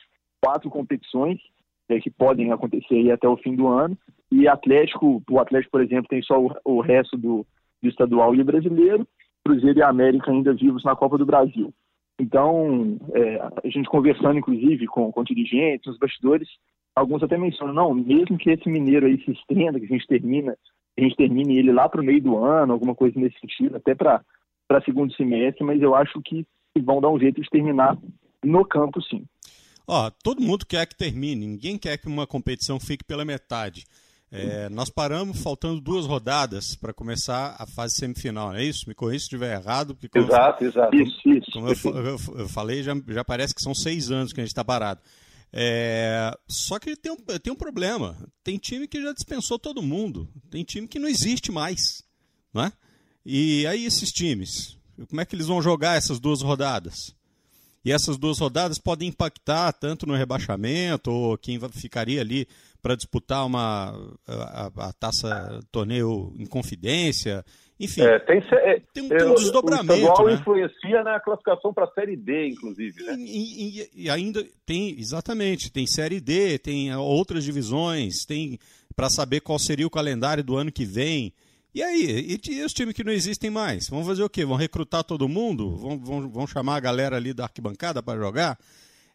quatro 0.44 0.72
competições 0.72 1.40
é, 1.88 2.00
que 2.00 2.10
podem 2.10 2.52
acontecer 2.52 2.96
aí 2.96 3.12
até 3.12 3.28
o 3.28 3.38
fim 3.38 3.56
do 3.56 3.68
ano, 3.68 3.96
e 4.31 4.48
Atlético, 4.48 5.24
o 5.30 5.40
Atlético, 5.40 5.72
por 5.72 5.81
exemplo, 5.81 6.08
tem 6.10 6.22
só 6.22 6.40
o, 6.40 6.52
o 6.64 6.81
resto 6.81 7.18
do, 7.18 7.46
do 7.81 7.90
estadual 7.90 8.36
e 8.36 8.44
brasileiro, 8.44 9.08
Cruzeiro 9.44 9.80
e 9.80 9.84
América 9.84 10.31
ainda 10.31 10.54
vivos 10.54 10.84
na 10.84 10.96
Copa 10.96 11.18
do 11.18 11.26
Brasil. 11.26 11.74
Então, 12.20 12.98
é, 13.14 13.38
a 13.64 13.70
gente 13.70 13.90
conversando, 13.90 14.38
inclusive, 14.38 14.86
com, 14.88 15.12
com 15.12 15.24
dirigentes, 15.24 15.88
os 15.88 15.98
bastidores, 15.98 16.48
alguns 16.96 17.24
até 17.24 17.38
mencionam, 17.38 17.74
não, 17.74 17.94
mesmo 17.94 18.38
que 18.38 18.52
esse 18.52 18.70
mineiro 18.70 19.06
aí 19.06 19.24
se 19.24 19.31
estenda, 19.31 19.80
que 19.80 19.86
a 19.86 19.90
gente 19.90 20.06
termina, 20.06 20.56
a 20.98 21.02
gente 21.02 21.16
termine 21.16 21.58
ele 21.58 21.72
lá 21.72 21.88
para 21.88 22.02
o 22.02 22.04
meio 22.04 22.22
do 22.22 22.38
ano, 22.38 22.74
alguma 22.74 22.94
coisa 22.94 23.18
nesse 23.18 23.40
sentido, 23.40 23.78
até 23.78 23.96
para 23.96 24.22
segundo 24.84 25.14
semestre, 25.16 25.64
mas 25.64 25.81
eu 25.81 25.96
acho 25.96 26.22
que 26.22 26.46
vão 26.84 27.02
dar 27.02 27.10
um 27.10 27.20
jeito 27.20 27.42
de 27.42 27.50
terminar 27.50 27.98
no 28.44 28.66
campo, 28.66 29.02
sim. 29.02 29.26
Ó, 29.88 30.12
todo 30.24 30.42
mundo 30.42 30.66
quer 30.66 30.86
que 30.86 30.95
termine, 30.95 31.48
ninguém 31.48 31.78
quer 31.78 31.98
que 31.98 32.07
uma 32.07 32.28
competição 32.28 32.80
fique 32.80 33.04
pela 33.04 33.26
metade. 33.26 33.86
É, 34.31 34.69
nós 34.69 34.90
paramos 34.92 35.42
faltando 35.42 35.81
duas 35.81 36.06
rodadas 36.06 36.76
para 36.76 36.94
começar 36.94 37.56
a 37.57 37.66
fase 37.66 37.95
semifinal, 37.95 38.50
não 38.50 38.57
é 38.57 38.64
isso? 38.64 38.88
Me 38.88 38.94
corrija 38.94 39.19
se 39.19 39.26
estiver 39.26 39.59
errado. 39.59 39.95
Porque 39.95 40.19
exato, 40.19 40.64
eu, 40.64 40.69
exato. 40.69 40.95
Isso, 40.95 41.30
isso, 41.30 41.52
como 41.52 41.68
eu, 41.68 42.19
eu, 42.38 42.48
falei, 42.48 42.83
já, 42.83 42.94
já 43.07 43.26
parece 43.26 43.56
que 43.56 43.62
são 43.62 43.74
seis 43.74 44.12
anos 44.12 44.31
que 44.31 44.40
a 44.40 44.44
gente 44.44 44.52
está 44.52 44.64
parado. 44.64 45.02
É, 45.52 46.31
só 46.48 46.78
que 46.78 46.95
tem 46.95 47.12
um, 47.12 47.16
tem 47.16 47.52
um 47.52 47.56
problema. 47.56 48.16
Tem 48.44 48.57
time 48.57 48.88
que 48.88 49.02
já 49.02 49.12
dispensou 49.14 49.57
todo 49.57 49.81
mundo. 49.81 50.30
Tem 50.52 50.64
time 50.64 50.88
que 50.88 51.00
não 51.00 51.09
existe 51.09 51.52
mais. 51.52 52.04
Não 52.54 52.64
é? 52.64 52.71
E 53.26 53.66
aí 53.66 53.86
esses 53.86 54.12
times, 54.12 54.78
como 55.09 55.21
é 55.21 55.26
que 55.26 55.36
eles 55.36 55.48
vão 55.48 55.62
jogar 55.62 55.98
essas 55.98 56.19
duas 56.19 56.42
rodadas? 56.42 57.16
E 57.83 57.92
essas 57.92 58.18
duas 58.18 58.38
rodadas 58.38 58.78
podem 58.78 59.09
impactar 59.09 59.71
tanto 59.71 60.06
no 60.06 60.14
rebaixamento 60.14 61.09
ou 61.12 61.38
quem 61.38 61.59
ficaria 61.71 62.21
ali 62.21 62.48
para 62.81 62.95
disputar 62.95 63.45
uma 63.45 63.94
a, 64.28 64.71
a, 64.78 64.94
taça 64.94 65.59
torneio 65.71 66.33
em 66.38 66.45
confidência. 66.45 67.44
Enfim, 67.80 68.02
é, 68.02 68.19
tem, 68.19 68.44
é, 68.52 68.81
tem, 68.94 69.04
um, 69.04 69.07
tem 69.09 69.24
um 69.28 69.36
desdobramento. 69.36 69.94
O 69.94 70.28
né? 70.28 70.33
influencia 70.33 71.02
na 71.04 71.19
classificação 71.19 71.74
para 71.74 71.86
a 71.86 71.92
Série 71.92 72.18
D, 72.18 72.50
inclusive. 72.50 73.04
Né? 73.04 73.16
E, 73.19 73.80
e, 73.80 73.90
e, 74.04 74.09
ainda 74.09 74.45
tem, 74.66 75.00
exatamente, 75.00 75.71
tem 75.71 75.88
Série 75.88 76.19
D, 76.19 76.59
tem 76.59 76.94
outras 76.95 77.44
divisões, 77.44 78.26
tem 78.26 78.59
para 78.95 79.09
saber 79.09 79.40
qual 79.40 79.57
seria 79.57 79.88
o 79.88 79.90
calendário 79.90 80.44
do 80.44 80.57
ano 80.57 80.71
que 80.71 80.83
vem. 80.83 81.33
E 81.74 81.81
aí, 81.81 82.40
e, 82.45 82.52
e 82.52 82.64
os 82.64 82.74
times 82.74 82.94
que 82.94 83.04
não 83.04 83.14
existem 83.14 83.50
mais? 83.50 83.88
Vão 83.88 84.04
fazer 84.04 84.24
o 84.24 84.30
quê? 84.30 84.44
Vão 84.44 84.57
recrutar 84.57 85.04
todo 85.04 85.30
mundo? 85.30 85.78
Vão, 85.78 85.98
vão, 85.98 86.30
vão 86.30 86.48
chamar 86.48 86.76
a 86.76 86.81
galera 86.81 87.16
ali 87.16 87.33
da 87.33 87.44
arquibancada 87.44 88.04
para 88.04 88.19
jogar? 88.19 88.57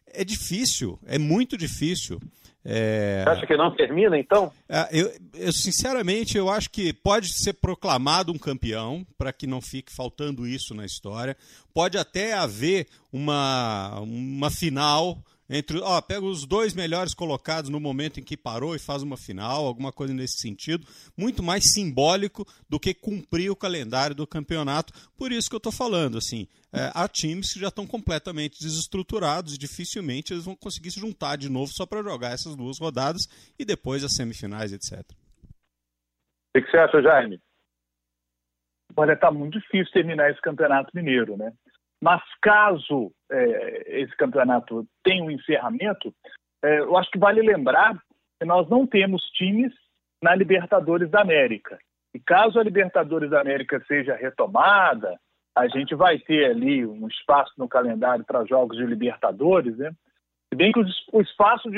É 0.07 0.23
difícil, 0.23 0.97
é 1.05 1.19
muito 1.19 1.57
difícil. 1.57 2.19
É... 2.67 3.21
Você 3.23 3.29
acha 3.29 3.47
que 3.47 3.55
não 3.55 3.69
termina, 3.69 4.17
então? 4.17 4.51
É, 4.67 4.89
eu, 4.91 5.11
eu, 5.35 5.53
sinceramente, 5.53 6.35
eu 6.35 6.49
acho 6.49 6.71
que 6.71 6.91
pode 6.91 7.31
ser 7.31 7.53
proclamado 7.53 8.31
um 8.31 8.39
campeão, 8.39 9.05
para 9.17 9.31
que 9.31 9.45
não 9.45 9.61
fique 9.61 9.93
faltando 9.95 10.47
isso 10.47 10.73
na 10.73 10.83
história. 10.83 11.37
Pode 11.71 11.95
até 11.95 12.33
haver 12.33 12.87
uma, 13.13 13.99
uma 13.99 14.49
final 14.49 15.19
entre, 15.49 15.79
ó, 15.79 16.01
pega 16.01 16.25
os 16.25 16.45
dois 16.45 16.73
melhores 16.73 17.13
colocados 17.13 17.69
no 17.69 17.79
momento 17.79 18.19
em 18.19 18.23
que 18.23 18.35
parou 18.35 18.75
e 18.75 18.79
faz 18.79 19.03
uma 19.03 19.17
final, 19.17 19.65
alguma 19.65 19.91
coisa 19.91 20.13
nesse 20.13 20.39
sentido, 20.39 20.85
muito 21.17 21.43
mais 21.43 21.63
simbólico 21.73 22.45
do 22.69 22.79
que 22.79 22.93
cumprir 22.93 23.51
o 23.51 23.55
calendário 23.55 24.15
do 24.15 24.25
campeonato. 24.25 24.93
Por 25.17 25.31
isso 25.31 25.49
que 25.49 25.55
eu 25.55 25.59
estou 25.59 25.71
falando, 25.71 26.17
assim, 26.17 26.47
é, 26.73 26.91
há 26.93 27.07
times 27.07 27.53
que 27.53 27.59
já 27.59 27.67
estão 27.67 27.85
completamente 27.85 28.59
desestruturados 28.59 29.53
e 29.53 29.57
dificilmente 29.57 30.33
eles 30.33 30.45
vão 30.45 30.55
conseguir 30.55 30.91
se 30.91 30.99
juntar 30.99 31.37
de 31.37 31.49
novo 31.49 31.71
só 31.71 31.85
para 31.85 32.03
jogar 32.03 32.31
essas 32.31 32.55
duas 32.55 32.79
rodadas 32.79 33.27
e 33.57 33.63
depois 33.63 34.03
as 34.03 34.15
semifinais, 34.15 34.73
etc. 34.73 34.99
O 36.55 36.61
que 36.61 36.71
você 36.71 36.77
acha, 36.77 37.01
Jaime? 37.01 37.39
Olha, 38.97 39.13
está 39.13 39.29
muito 39.29 39.59
difícil 39.59 39.91
terminar 39.91 40.31
esse 40.31 40.41
campeonato 40.41 40.89
mineiro, 40.93 41.35
né? 41.35 41.51
Mas 42.01 42.21
caso 42.41 43.11
é, 43.31 44.01
esse 44.01 44.15
campeonato 44.15 44.85
tenha 45.03 45.23
um 45.23 45.31
encerramento, 45.31 46.13
é, 46.63 46.79
eu 46.79 46.97
acho 46.97 47.09
que 47.11 47.19
vale 47.19 47.41
lembrar 47.41 47.95
que 48.39 48.45
nós 48.45 48.69
não 48.69 48.85
temos 48.85 49.21
times 49.31 49.73
na 50.21 50.35
Libertadores 50.35 51.09
da 51.09 51.21
América. 51.21 51.77
E 52.13 52.19
caso 52.19 52.59
a 52.59 52.63
Libertadores 52.63 53.29
da 53.29 53.41
América 53.41 53.83
seja 53.87 54.15
retomada, 54.15 55.19
a 55.55 55.67
gente 55.67 55.95
vai 55.95 56.19
ter 56.19 56.45
ali 56.45 56.85
um 56.85 57.07
espaço 57.07 57.53
no 57.57 57.67
calendário 57.67 58.25
para 58.25 58.45
jogos 58.45 58.77
de 58.77 58.85
Libertadores, 58.85 59.77
né? 59.77 59.91
Se 60.49 60.55
bem 60.55 60.71
que 60.71 60.79
o 61.11 61.21
espaço 61.21 61.69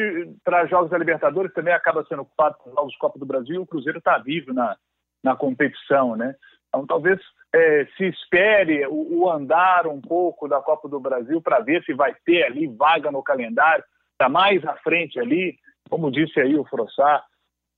para 0.43 0.65
jogos 0.67 0.91
da 0.91 0.97
Libertadores 0.97 1.53
também 1.53 1.73
acaba 1.73 2.03
sendo 2.05 2.23
ocupado 2.23 2.57
por 2.63 2.87
de 2.87 2.97
Copa 2.97 3.17
do 3.17 3.25
Brasil, 3.25 3.61
o 3.61 3.67
Cruzeiro 3.67 3.99
está 3.99 4.17
vivo 4.17 4.53
na, 4.53 4.75
na 5.23 5.35
competição, 5.35 6.15
né? 6.15 6.35
Então, 6.67 6.85
talvez 6.85 7.19
é, 7.53 7.85
se 7.97 8.05
espere 8.05 8.85
o, 8.87 9.21
o, 9.21 9.31
andar 9.31 9.87
um 9.87 10.01
pouco 10.01 10.47
da 10.47 10.61
Copa 10.61 10.87
do 10.87 10.99
Brasil 10.99 11.41
para 11.41 11.59
ver 11.59 11.83
se 11.83 11.93
vai 11.93 12.13
ter 12.25 12.43
ali 12.43 12.67
vaga 12.67 13.11
no 13.11 13.23
calendário, 13.23 13.83
está 14.11 14.29
mais 14.29 14.63
à 14.65 14.75
frente 14.77 15.19
ali, 15.19 15.57
como 15.89 16.11
disse 16.11 16.39
aí 16.39 16.55
o 16.55 16.65
Frossá, 16.65 17.23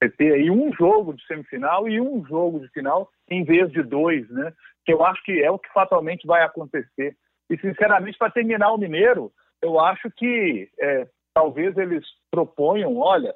vai 0.01 0.09
ter 0.09 0.33
aí 0.33 0.49
um 0.49 0.73
jogo 0.73 1.13
de 1.13 1.25
semifinal 1.25 1.87
e 1.87 1.99
um 2.01 2.25
jogo 2.25 2.59
de 2.59 2.69
final 2.69 3.09
em 3.29 3.43
vez 3.43 3.71
de 3.71 3.83
dois, 3.83 4.27
né? 4.29 4.53
Que 4.85 4.93
eu 4.93 5.05
acho 5.05 5.21
que 5.23 5.43
é 5.43 5.51
o 5.51 5.59
que 5.59 5.71
fatalmente 5.71 6.25
vai 6.25 6.43
acontecer. 6.43 7.15
E, 7.49 7.57
sinceramente, 7.57 8.17
para 8.17 8.31
terminar 8.31 8.71
o 8.71 8.77
Mineiro, 8.77 9.31
eu 9.61 9.79
acho 9.79 10.09
que 10.11 10.69
é, 10.79 11.07
talvez 11.33 11.77
eles 11.77 12.05
proponham, 12.31 12.97
olha, 12.97 13.33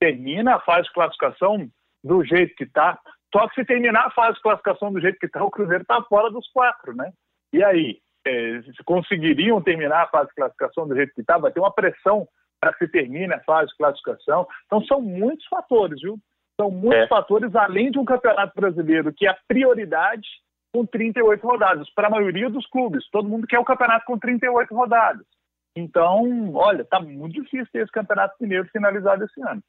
termina 0.00 0.56
a 0.56 0.60
fase 0.60 0.88
de 0.88 0.92
classificação 0.92 1.70
do 2.02 2.24
jeito 2.24 2.54
que 2.56 2.64
está, 2.64 2.98
só 3.32 3.48
que 3.48 3.54
se 3.54 3.64
terminar 3.64 4.06
a 4.06 4.10
fase 4.10 4.34
de 4.34 4.42
classificação 4.42 4.92
do 4.92 5.00
jeito 5.00 5.18
que 5.18 5.26
está, 5.26 5.42
o 5.44 5.50
Cruzeiro 5.50 5.82
está 5.82 6.02
fora 6.02 6.30
dos 6.30 6.48
quatro, 6.52 6.94
né? 6.94 7.12
E 7.52 7.62
aí, 7.62 7.98
é, 8.26 8.62
se 8.62 8.84
conseguiriam 8.84 9.62
terminar 9.62 10.04
a 10.04 10.08
fase 10.08 10.28
de 10.28 10.34
classificação 10.34 10.86
do 10.86 10.94
jeito 10.94 11.14
que 11.14 11.20
está, 11.20 11.38
vai 11.38 11.52
ter 11.52 11.60
uma 11.60 11.72
pressão 11.72 12.26
para 12.60 12.72
que 12.72 12.84
se 12.84 12.92
termine 12.92 13.32
a 13.32 13.42
fase 13.44 13.70
de 13.70 13.76
classificação. 13.76 14.46
Então 14.66 14.84
são 14.84 15.00
muitos 15.00 15.46
fatores, 15.46 16.00
viu? 16.00 16.18
São 16.60 16.70
muitos 16.70 17.04
é. 17.04 17.08
fatores, 17.08 17.54
além 17.54 17.90
de 17.90 17.98
um 17.98 18.04
campeonato 18.04 18.52
brasileiro 18.54 19.12
que 19.14 19.26
é 19.26 19.30
a 19.30 19.38
prioridade 19.48 20.28
com 20.72 20.86
38 20.86 21.44
rodadas, 21.44 21.90
para 21.94 22.06
a 22.06 22.10
maioria 22.10 22.48
dos 22.48 22.66
clubes. 22.66 23.08
Todo 23.10 23.28
mundo 23.28 23.46
quer 23.46 23.58
o 23.58 23.64
campeonato 23.64 24.04
com 24.04 24.18
38 24.18 24.72
rodadas. 24.74 25.26
Então, 25.74 26.52
olha, 26.54 26.82
está 26.82 27.00
muito 27.00 27.42
difícil 27.42 27.66
ter 27.72 27.82
esse 27.82 27.92
campeonato 27.92 28.36
mineiro 28.40 28.68
finalizado 28.68 29.24
esse 29.24 29.40
ano. 29.42 29.62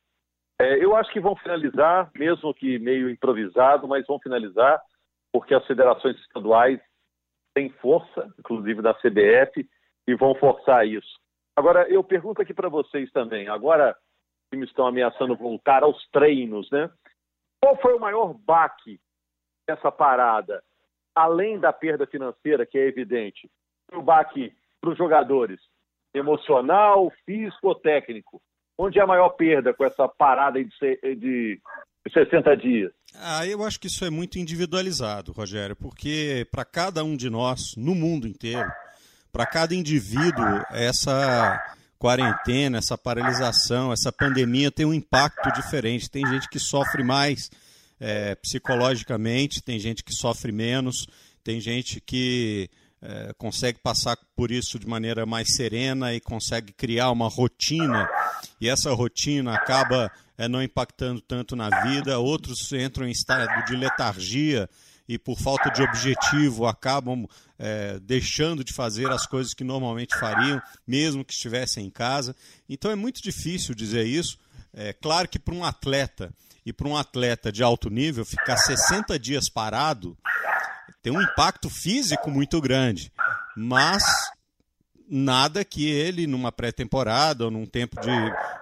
É, 0.61 0.77
eu 0.77 0.95
acho 0.95 1.11
que 1.11 1.19
vão 1.19 1.35
finalizar, 1.35 2.11
mesmo 2.15 2.53
que 2.53 2.77
meio 2.77 3.09
improvisado, 3.09 3.87
mas 3.87 4.05
vão 4.05 4.19
finalizar, 4.19 4.79
porque 5.33 5.55
as 5.55 5.65
federações 5.65 6.15
estaduais 6.19 6.79
têm 7.55 7.71
força, 7.81 8.31
inclusive 8.37 8.79
da 8.79 8.93
CBF, 8.93 9.67
e 10.07 10.13
vão 10.13 10.35
forçar 10.35 10.87
isso. 10.87 11.19
Agora, 11.55 11.89
eu 11.89 12.03
pergunto 12.03 12.43
aqui 12.43 12.53
para 12.53 12.69
vocês 12.69 13.11
também. 13.11 13.47
Agora, 13.47 13.89
os 13.89 14.49
times 14.51 14.69
estão 14.69 14.85
ameaçando 14.85 15.35
voltar 15.35 15.81
aos 15.81 16.07
treinos, 16.09 16.69
né? 16.69 16.91
Qual 17.59 17.75
foi 17.77 17.95
o 17.95 17.99
maior 17.99 18.35
baque 18.35 18.99
dessa 19.67 19.91
parada? 19.91 20.63
Além 21.15 21.59
da 21.59 21.73
perda 21.73 22.05
financeira, 22.05 22.67
que 22.67 22.77
é 22.77 22.85
evidente, 22.85 23.49
o 23.91 24.01
baque 24.03 24.55
para 24.79 24.91
os 24.91 24.97
jogadores, 24.97 25.59
emocional, 26.13 27.11
físico 27.25 27.69
ou 27.69 27.75
técnico? 27.75 28.39
Onde 28.83 28.97
é 28.97 29.03
a 29.03 29.07
maior 29.07 29.29
perda 29.29 29.75
com 29.75 29.85
essa 29.85 30.07
parada 30.07 30.57
de, 30.63 30.69
de 31.15 31.61
60 32.11 32.57
dias? 32.57 32.91
Ah, 33.13 33.45
eu 33.45 33.63
acho 33.63 33.79
que 33.79 33.85
isso 33.85 34.03
é 34.03 34.09
muito 34.09 34.39
individualizado, 34.39 35.31
Rogério, 35.31 35.75
porque 35.75 36.47
para 36.51 36.65
cada 36.65 37.03
um 37.03 37.15
de 37.15 37.29
nós, 37.29 37.75
no 37.77 37.93
mundo 37.93 38.27
inteiro, 38.27 38.67
para 39.31 39.45
cada 39.45 39.75
indivíduo, 39.75 40.63
essa 40.71 41.61
quarentena, 41.99 42.79
essa 42.79 42.97
paralisação, 42.97 43.93
essa 43.93 44.11
pandemia 44.11 44.71
tem 44.71 44.87
um 44.87 44.93
impacto 44.95 45.53
diferente. 45.53 46.09
Tem 46.09 46.25
gente 46.25 46.49
que 46.49 46.57
sofre 46.57 47.03
mais 47.03 47.51
é, 47.99 48.33
psicologicamente, 48.33 49.61
tem 49.61 49.77
gente 49.77 50.03
que 50.03 50.11
sofre 50.11 50.51
menos, 50.51 51.05
tem 51.43 51.61
gente 51.61 52.01
que 52.01 52.67
é, 53.01 53.33
consegue 53.37 53.79
passar 53.79 54.17
por 54.35 54.51
isso 54.51 54.77
de 54.77 54.87
maneira 54.87 55.25
mais 55.25 55.55
serena 55.55 56.13
e 56.13 56.19
consegue 56.19 56.71
criar 56.71 57.09
uma 57.11 57.27
rotina, 57.27 58.07
e 58.59 58.69
essa 58.69 58.91
rotina 58.93 59.55
acaba 59.55 60.11
é, 60.37 60.47
não 60.47 60.61
impactando 60.61 61.21
tanto 61.21 61.55
na 61.55 61.69
vida. 61.83 62.19
Outros 62.19 62.71
entram 62.71 63.07
em 63.07 63.11
estado 63.11 63.65
de 63.65 63.75
letargia 63.75 64.69
e, 65.07 65.17
por 65.17 65.37
falta 65.37 65.69
de 65.69 65.81
objetivo, 65.81 66.65
acabam 66.65 67.27
é, 67.59 67.99
deixando 67.99 68.63
de 68.63 68.73
fazer 68.73 69.09
as 69.11 69.25
coisas 69.25 69.53
que 69.53 69.63
normalmente 69.63 70.17
fariam, 70.17 70.61
mesmo 70.85 71.25
que 71.25 71.33
estivessem 71.33 71.85
em 71.85 71.89
casa. 71.89 72.35
Então 72.69 72.89
é 72.91 72.95
muito 72.95 73.21
difícil 73.21 73.75
dizer 73.75 74.05
isso. 74.05 74.37
É 74.73 74.93
claro 74.93 75.27
que 75.27 75.37
para 75.37 75.53
um 75.53 75.65
atleta 75.65 76.33
e 76.65 76.71
para 76.71 76.87
um 76.87 76.95
atleta 76.95 77.51
de 77.51 77.61
alto 77.61 77.89
nível 77.89 78.23
ficar 78.23 78.57
60 78.57 79.19
dias 79.19 79.49
parado 79.49 80.17
tem 81.01 81.11
um 81.11 81.21
impacto 81.21 81.69
físico 81.69 82.29
muito 82.29 82.61
grande, 82.61 83.11
mas 83.55 84.03
nada 85.09 85.65
que 85.65 85.89
ele, 85.89 86.25
numa 86.25 86.51
pré-temporada 86.51 87.45
ou 87.45 87.51
num 87.51 87.65
tempo 87.65 87.99
de, 87.99 88.09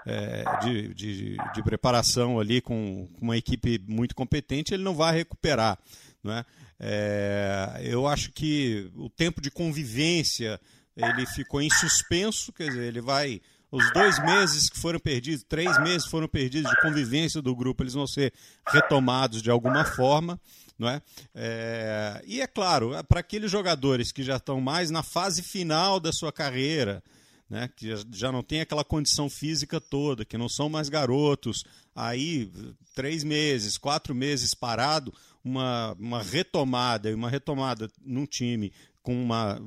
é, 0.05 0.43
de, 0.63 0.93
de, 0.95 1.37
de, 1.53 1.63
preparação 1.63 2.39
ali 2.39 2.59
com, 2.59 3.07
com, 3.13 3.25
uma 3.25 3.37
equipe 3.37 3.79
muito 3.87 4.15
competente, 4.15 4.73
ele 4.73 4.83
não 4.83 4.95
vai 4.95 5.13
recuperar. 5.13 5.77
Não 6.23 6.33
é? 6.33 6.45
É, 6.79 7.81
eu 7.83 8.07
acho 8.07 8.31
que 8.31 8.89
o 8.95 9.09
tempo 9.09 9.41
de 9.41 9.51
convivência 9.51 10.59
ele 10.95 11.25
ficou 11.27 11.61
em 11.61 11.69
suspenso, 11.69 12.51
quer 12.51 12.69
dizer, 12.69 12.83
ele 12.83 13.01
vai 13.01 13.41
os 13.71 13.91
dois 13.93 14.17
meses 14.19 14.69
que 14.69 14.79
foram 14.79 14.99
perdidos, 14.99 15.45
três 15.47 15.79
meses 15.79 16.07
foram 16.07 16.27
perdidos 16.27 16.71
de 16.71 16.81
convivência 16.81 17.41
do 17.41 17.55
grupo, 17.55 17.83
eles 17.83 17.93
vão 17.93 18.07
ser 18.07 18.33
retomados 18.67 19.41
de 19.43 19.51
alguma 19.51 19.85
forma. 19.85 20.39
Não 20.79 20.87
é? 20.87 21.01
é 21.35 22.23
e 22.25 22.41
é 22.41 22.47
claro, 22.47 22.95
é 22.95 23.03
para 23.03 23.19
aqueles 23.19 23.51
jogadores 23.51 24.13
que 24.13 24.23
já 24.23 24.37
estão 24.37 24.61
mais 24.61 24.89
na 24.89 25.03
fase 25.03 25.43
final 25.43 25.99
da 25.99 26.13
sua 26.13 26.31
carreira, 26.31 27.03
né, 27.49 27.69
que 27.75 27.93
já 28.13 28.31
não 28.31 28.41
tem 28.41 28.61
aquela 28.61 28.85
condição 28.85 29.29
física 29.29 29.81
toda, 29.81 30.23
que 30.23 30.37
não 30.37 30.47
são 30.47 30.69
mais 30.69 30.87
garotos, 30.87 31.65
aí 31.93 32.49
três 32.95 33.23
meses, 33.23 33.77
quatro 33.77 34.15
meses 34.15 34.53
parado, 34.53 35.13
uma, 35.43 35.95
uma 35.99 36.23
retomada, 36.23 37.13
uma 37.13 37.29
retomada 37.29 37.89
num 38.05 38.25
time 38.25 38.71
com 39.01 39.13
uma 39.21 39.59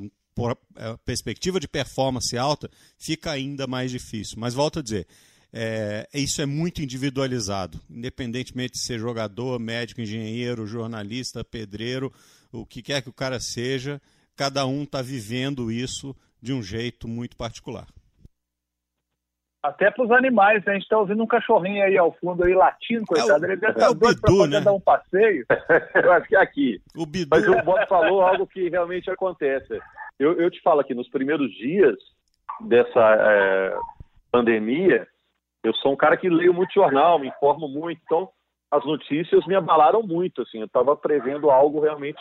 é, 0.77 0.97
perspectiva 1.05 1.61
de 1.61 1.69
performance 1.69 2.37
alta, 2.39 2.71
fica 2.97 3.31
ainda 3.33 3.67
mais 3.67 3.91
difícil. 3.91 4.37
Mas 4.39 4.55
volto 4.55 4.79
a 4.79 4.83
dizer, 4.83 5.07
é, 5.53 6.09
isso 6.15 6.41
é 6.41 6.47
muito 6.47 6.81
individualizado, 6.81 7.79
independentemente 7.91 8.73
de 8.73 8.79
ser 8.79 8.99
jogador, 8.99 9.61
médico, 9.61 10.01
engenheiro, 10.01 10.67
jornalista, 10.67 11.45
pedreiro, 11.45 12.11
o 12.51 12.65
que 12.65 12.83
quer 12.83 13.03
que 13.03 13.11
o 13.11 13.13
cara 13.13 13.39
seja, 13.39 14.01
cada 14.35 14.65
um 14.67 14.85
está 14.85 15.03
vivendo 15.03 15.71
isso 15.71 16.17
de 16.41 16.53
um 16.53 16.63
jeito 16.63 17.07
muito 17.07 17.37
particular. 17.37 17.87
Até 19.63 19.93
para 19.93 20.05
os 20.05 20.11
animais, 20.11 20.65
né? 20.65 20.73
a 20.73 20.75
gente 20.75 20.83
está 20.83 20.99
ouvindo 20.99 21.23
um 21.23 21.27
cachorrinho 21.27 21.85
aí 21.85 21.97
ao 21.97 22.13
fundo 22.15 22.45
aí 22.45 22.53
latindo, 22.53 23.07
coitado. 23.07 23.45
É 23.45 23.49
o, 23.49 23.53
ele 23.53 23.61
deve 23.61 23.73
é 23.73 23.77
estar 23.77 23.93
doido 23.93 24.21
para 24.21 24.47
né? 24.49 24.61
dar 24.61 24.73
um 24.73 24.81
passeio. 24.81 25.47
Eu 26.03 26.13
acho 26.13 26.29
que 26.29 26.35
é 26.35 26.41
aqui. 26.41 26.83
O 26.97 27.07
Bidu... 27.07 27.29
Mas 27.31 27.47
o 27.47 27.63
Bob 27.63 27.87
falou 27.87 28.23
algo 28.23 28.45
que 28.45 28.69
realmente 28.69 29.09
acontece. 29.09 29.79
Eu, 30.19 30.41
eu 30.41 30.51
te 30.51 30.61
falo 30.63 30.81
aqui, 30.81 30.95
nos 30.95 31.09
primeiros 31.09 31.51
dias 31.57 31.97
dessa 32.61 33.17
é, 33.21 33.77
pandemia, 34.33 35.07
eu 35.63 35.75
sou 35.77 35.93
um 35.93 35.97
cara 35.97 36.17
que 36.17 36.29
leio 36.29 36.53
muito 36.53 36.73
jornal, 36.73 37.19
me 37.19 37.29
informo 37.29 37.69
muito, 37.69 38.01
então 38.05 38.29
as 38.71 38.85
notícias 38.85 39.47
me 39.47 39.55
abalaram 39.55 40.03
muito, 40.03 40.43
assim, 40.43 40.61
eu 40.61 40.67
estava 40.67 40.97
prevendo 40.97 41.51
algo 41.51 41.81
realmente 41.81 42.21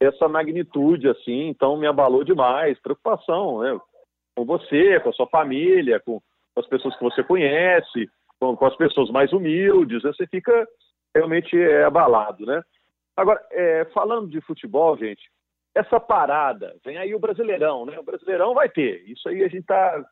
essa 0.00 0.28
magnitude, 0.28 1.08
assim, 1.08 1.48
então 1.48 1.76
me 1.76 1.86
abalou 1.86 2.24
demais, 2.24 2.80
preocupação, 2.80 3.60
né, 3.60 3.78
com 4.34 4.44
você, 4.44 4.98
com 5.00 5.10
a 5.10 5.12
sua 5.12 5.26
família, 5.26 6.00
com, 6.00 6.20
as 6.56 6.66
pessoas 6.66 6.96
que 6.96 7.02
você 7.02 7.22
conhece, 7.22 8.08
com, 8.38 8.56
com 8.56 8.66
as 8.66 8.76
pessoas 8.76 9.10
mais 9.10 9.32
humildes, 9.32 10.02
né, 10.02 10.12
você 10.12 10.26
fica 10.26 10.66
realmente 11.14 11.60
é, 11.60 11.84
abalado, 11.84 12.46
né. 12.46 12.62
Agora, 13.16 13.44
é, 13.50 13.84
falando 13.86 14.28
de 14.28 14.40
futebol, 14.40 14.96
gente, 14.96 15.28
essa 15.74 16.00
parada, 16.00 16.74
vem 16.84 16.96
aí 16.96 17.14
o 17.14 17.20
Brasileirão, 17.20 17.84
né, 17.84 17.98
o 17.98 18.04
Brasileirão 18.04 18.54
vai 18.54 18.68
ter, 18.70 19.02
isso 19.06 19.28
aí 19.28 19.42
a 19.42 19.48
gente 19.48 19.60
está 19.60 20.02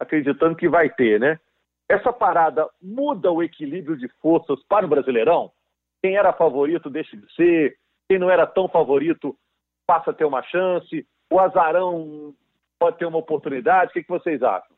acreditando 0.00 0.56
que 0.56 0.68
vai 0.68 0.90
ter, 0.90 1.20
né? 1.20 1.38
Essa 1.88 2.12
parada 2.12 2.68
muda 2.82 3.30
o 3.30 3.42
equilíbrio 3.42 3.96
de 3.96 4.08
forças 4.20 4.62
para 4.68 4.86
o 4.86 4.88
Brasileirão? 4.88 5.50
Quem 6.02 6.16
era 6.16 6.32
favorito 6.32 6.90
deixa 6.90 7.16
de 7.16 7.32
ser, 7.34 7.76
quem 8.08 8.18
não 8.18 8.30
era 8.30 8.46
tão 8.46 8.68
favorito 8.68 9.36
passa 9.86 10.10
a 10.10 10.14
ter 10.14 10.24
uma 10.24 10.42
chance, 10.42 11.06
o 11.30 11.38
azarão 11.38 12.34
pode 12.78 12.98
ter 12.98 13.06
uma 13.06 13.18
oportunidade. 13.18 13.90
O 13.90 13.92
que, 13.94 14.02
que 14.02 14.08
vocês 14.08 14.42
acham? 14.42 14.76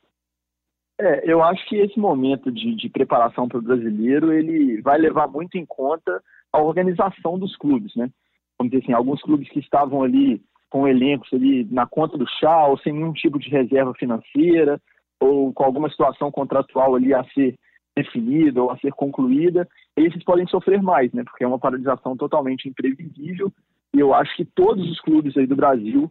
É, 1.01 1.31
eu 1.31 1.43
acho 1.43 1.65
que 1.67 1.77
esse 1.77 1.99
momento 1.99 2.51
de, 2.51 2.75
de 2.75 2.89
preparação 2.89 3.49
para 3.49 3.59
o 3.59 3.63
brasileiro 3.63 4.33
ele 4.33 4.83
vai 4.83 4.99
levar 4.99 5.29
muito 5.29 5.57
em 5.57 5.65
conta 5.65 6.23
a 6.53 6.61
organização 6.61 7.39
dos 7.39 7.57
clubes, 7.57 7.95
né? 7.95 8.11
Vamos 8.59 8.73
dizer 8.73 8.83
assim, 8.83 8.93
alguns 8.93 9.23
clubes 9.23 9.49
que 9.49 9.61
estavam 9.61 10.03
ali 10.03 10.43
com 10.69 10.89
elencos 10.89 11.33
ali 11.33 11.65
na 11.71 11.87
conta 11.87 12.19
do 12.19 12.27
chá, 12.27 12.67
ou 12.67 12.77
sem 12.79 12.93
nenhum 12.93 13.13
tipo 13.13 13.39
de 13.39 13.49
reserva 13.49 13.95
financeira, 13.95 14.81
ou 15.21 15.53
com 15.53 15.65
alguma 15.65 15.91
situação 15.91 16.31
contratual 16.31 16.95
ali 16.95 17.13
a 17.13 17.25
ser 17.33 17.55
definida 17.97 18.63
ou 18.63 18.71
a 18.71 18.79
ser 18.79 18.93
concluída, 18.93 19.69
esses 19.97 20.23
podem 20.23 20.47
sofrer 20.47 20.81
mais, 20.81 21.13
né? 21.13 21.25
Porque 21.25 21.43
é 21.43 21.49
uma 21.49 21.59
paralisação 21.59 22.17
totalmente 22.17 22.69
imprevisível. 22.69 23.53
E 23.95 23.99
eu 23.99 24.15
acho 24.15 24.35
que 24.37 24.45
todos 24.45 24.89
os 24.89 25.01
clubes 25.01 25.37
aí 25.37 25.47
do 25.47 25.57
Brasil 25.57 26.11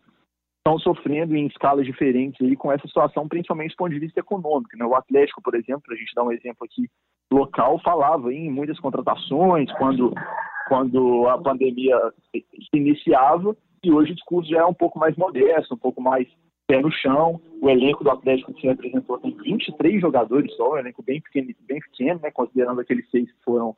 estão 0.58 0.78
sofrendo 0.80 1.36
em 1.36 1.48
escalas 1.48 1.86
diferentes 1.86 2.46
aí 2.46 2.56
com 2.58 2.72
essa 2.72 2.86
situação, 2.88 3.28
principalmente 3.28 3.72
do 3.72 3.78
ponto 3.78 3.94
de 3.94 4.00
vista 4.00 4.20
econômico. 4.20 4.76
Né? 4.76 4.86
O 4.86 4.96
Atlético, 4.96 5.42
por 5.42 5.56
exemplo, 5.56 5.84
a 5.94 5.96
gente 5.96 6.14
dá 6.14 6.24
um 6.24 6.32
exemplo 6.32 6.66
aqui 6.66 6.90
local, 7.32 7.80
falava 7.80 8.34
em 8.34 8.52
muitas 8.52 8.78
contratações 8.80 9.72
quando, 9.78 10.14
quando 10.68 11.28
a 11.30 11.38
pandemia 11.38 11.98
se 12.34 12.44
iniciava, 12.74 13.56
e 13.84 13.92
hoje 13.92 14.12
o 14.12 14.16
discurso 14.16 14.50
já 14.50 14.60
é 14.60 14.66
um 14.66 14.74
pouco 14.74 15.00
mais 15.00 15.16
modesto, 15.16 15.76
um 15.76 15.78
pouco 15.78 16.02
mais 16.02 16.28
pé 16.68 16.82
no 16.82 16.92
chão. 16.92 17.42
O 17.62 17.70
elenco 17.70 18.04
do 18.04 18.12
Atlético 18.12 18.54
que 18.54 18.62
se 18.62 18.70
apresentou 18.70 19.18
tem 19.20 19.36
23 19.36 20.00
jogadores 20.00 20.54
só, 20.56 20.74
um 20.74 20.78
elenco 20.78 21.02
bem 21.02 21.20
pequeno, 21.22 21.54
bem 21.68 21.80
pequeno 21.80 22.20
né, 22.22 22.30
considerando 22.30 22.82
aqueles 22.82 23.10
seis 23.10 23.32
que 23.32 23.44
foram, 23.44 23.76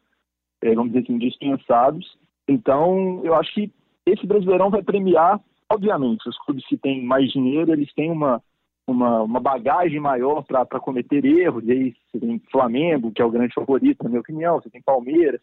eh, 0.61 0.75
vamos 0.75 0.91
dizer 0.91 1.03
assim, 1.03 1.17
dispensados. 1.17 2.17
Então, 2.47 3.21
eu 3.23 3.35
acho 3.35 3.53
que 3.53 3.71
esse 4.05 4.25
Brasileirão 4.25 4.69
vai 4.69 4.83
premiar 4.83 5.39
Obviamente, 5.71 6.27
os 6.27 6.37
clubes 6.39 6.65
que 6.65 6.77
têm 6.77 7.03
mais 7.03 7.31
dinheiro, 7.31 7.71
eles 7.71 7.93
têm 7.93 8.11
uma, 8.11 8.41
uma, 8.87 9.21
uma 9.21 9.39
bagagem 9.39 9.99
maior 9.99 10.43
para 10.43 10.65
cometer 10.79 11.23
erros. 11.23 11.63
E 11.67 11.71
aí 11.71 11.95
você 12.11 12.19
tem 12.19 12.41
Flamengo, 12.51 13.11
que 13.11 13.21
é 13.21 13.25
o 13.25 13.29
grande 13.29 13.53
favorito, 13.53 14.03
na 14.03 14.09
minha 14.09 14.21
opinião, 14.21 14.59
você 14.59 14.69
tem 14.69 14.81
Palmeiras. 14.81 15.41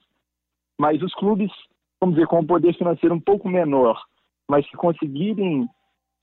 Mas 0.76 1.00
os 1.00 1.14
clubes, 1.14 1.50
vamos 2.00 2.16
dizer, 2.16 2.26
com 2.26 2.40
um 2.40 2.46
poder 2.46 2.76
financeiro 2.76 3.14
um 3.14 3.20
pouco 3.20 3.48
menor, 3.48 4.02
mas 4.50 4.68
que 4.68 4.76
conseguirem 4.76 5.68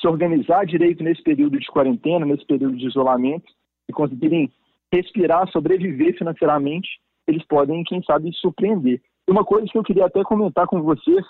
se 0.03 0.07
organizar 0.07 0.65
direito 0.65 1.01
nesse 1.01 1.23
período 1.23 1.57
de 1.57 1.65
quarentena, 1.67 2.25
nesse 2.25 2.45
período 2.45 2.75
de 2.75 2.85
isolamento, 2.85 3.49
e 3.89 3.93
conseguirem 3.93 4.51
respirar, 4.91 5.49
sobreviver 5.49 6.17
financeiramente, 6.17 6.89
eles 7.25 7.43
podem, 7.45 7.83
quem 7.85 8.03
sabe, 8.03 8.31
surpreender. 8.33 9.01
E 9.27 9.31
uma 9.31 9.45
coisa 9.45 9.65
que 9.65 9.77
eu 9.77 9.83
queria 9.83 10.05
até 10.05 10.21
comentar 10.23 10.67
com 10.67 10.81
vocês, 10.81 11.25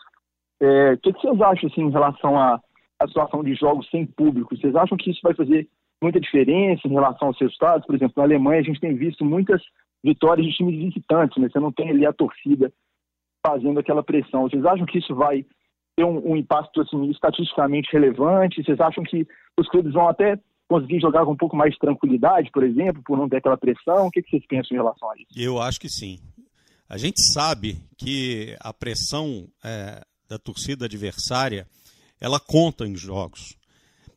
é, 0.60 0.94
o 0.94 0.98
que, 0.98 1.14
que, 1.14 1.22
vocês 1.22 1.40
acham 1.40 1.70
assim, 1.70 1.82
em 1.84 1.92
relação 1.92 2.38
à, 2.38 2.60
à 3.00 3.08
situação 3.08 3.44
de 3.44 3.54
jogos 3.54 3.88
sem 3.92 4.08
público? 4.08 4.58
Vocês 4.58 4.76
acham 4.76 4.98
que 4.98 5.12
isso 5.12 5.22
vai 5.22 5.36
fazer 5.36 5.68
muita 6.02 6.20
diferença 6.20 6.88
em 6.88 6.94
relação 6.94 7.28
aos 7.28 7.40
resultados? 7.40 7.86
Por 7.86 7.94
exemplo, 7.94 8.16
na 8.18 8.24
Alemanha 8.24 8.62
a 8.62 8.64
gente 8.64 8.80
tem 8.80 8.96
visto 8.96 9.24
muitas 9.24 9.62
vitórias 10.04 10.48
de 10.48 10.54
times 10.54 10.76
visitantes, 10.76 11.38
né? 11.38 11.48
Você 11.48 11.60
não 11.60 11.72
tem 11.72 11.92
ali 11.92 12.08
a 12.08 12.12
torcida 12.12 12.74
fazendo 13.46 13.80
aquela 13.80 14.02
pressão. 14.02 14.44
Vocês 14.44 14.66
acham 14.66 14.86
que 14.86 14.98
isso 14.98 15.14
vai 15.14 15.46
ter 15.96 16.04
um, 16.04 16.32
um 16.32 16.36
impacto 16.36 16.82
assim, 16.82 17.10
estatisticamente 17.10 17.92
relevante? 17.92 18.64
Vocês 18.64 18.80
acham 18.80 19.04
que 19.04 19.28
os 19.58 19.68
clubes 19.70 19.94
vão 19.94 20.08
até 20.08 20.40
conseguir 20.68 21.00
jogar 21.00 21.26
com 21.26 21.34
um 21.34 21.38
pouco 21.38 21.56
mais 21.56 21.74
de 21.74 21.80
tranquilidade, 21.80 22.50
por 22.52 22.64
exemplo, 22.64 23.02
por 23.04 23.18
não 23.18 23.30
ter 23.30 23.38
aquela 23.38 23.58
pressão? 23.58 24.08
O 24.08 24.12
que, 24.12 24.22
que 24.22 24.30
vocês 24.30 24.46
pensam 24.48 24.76
em 24.76 24.80
relação 24.80 25.10
a 25.10 25.16
isso? 25.16 25.28
Eu 25.36 25.62
acho 25.62 25.80
que 25.80 25.90
sim. 25.90 26.20
A 26.90 26.98
gente 26.98 27.22
sabe 27.22 27.78
que 27.98 28.56
a 28.60 28.74
pressão 28.74 29.48
é, 29.64 30.04
da 30.28 30.38
torcida 30.38 30.86
adversária, 30.86 31.68
ela 32.20 32.40
conta 32.40 32.86
em 32.86 32.96
jogos. 32.96 33.56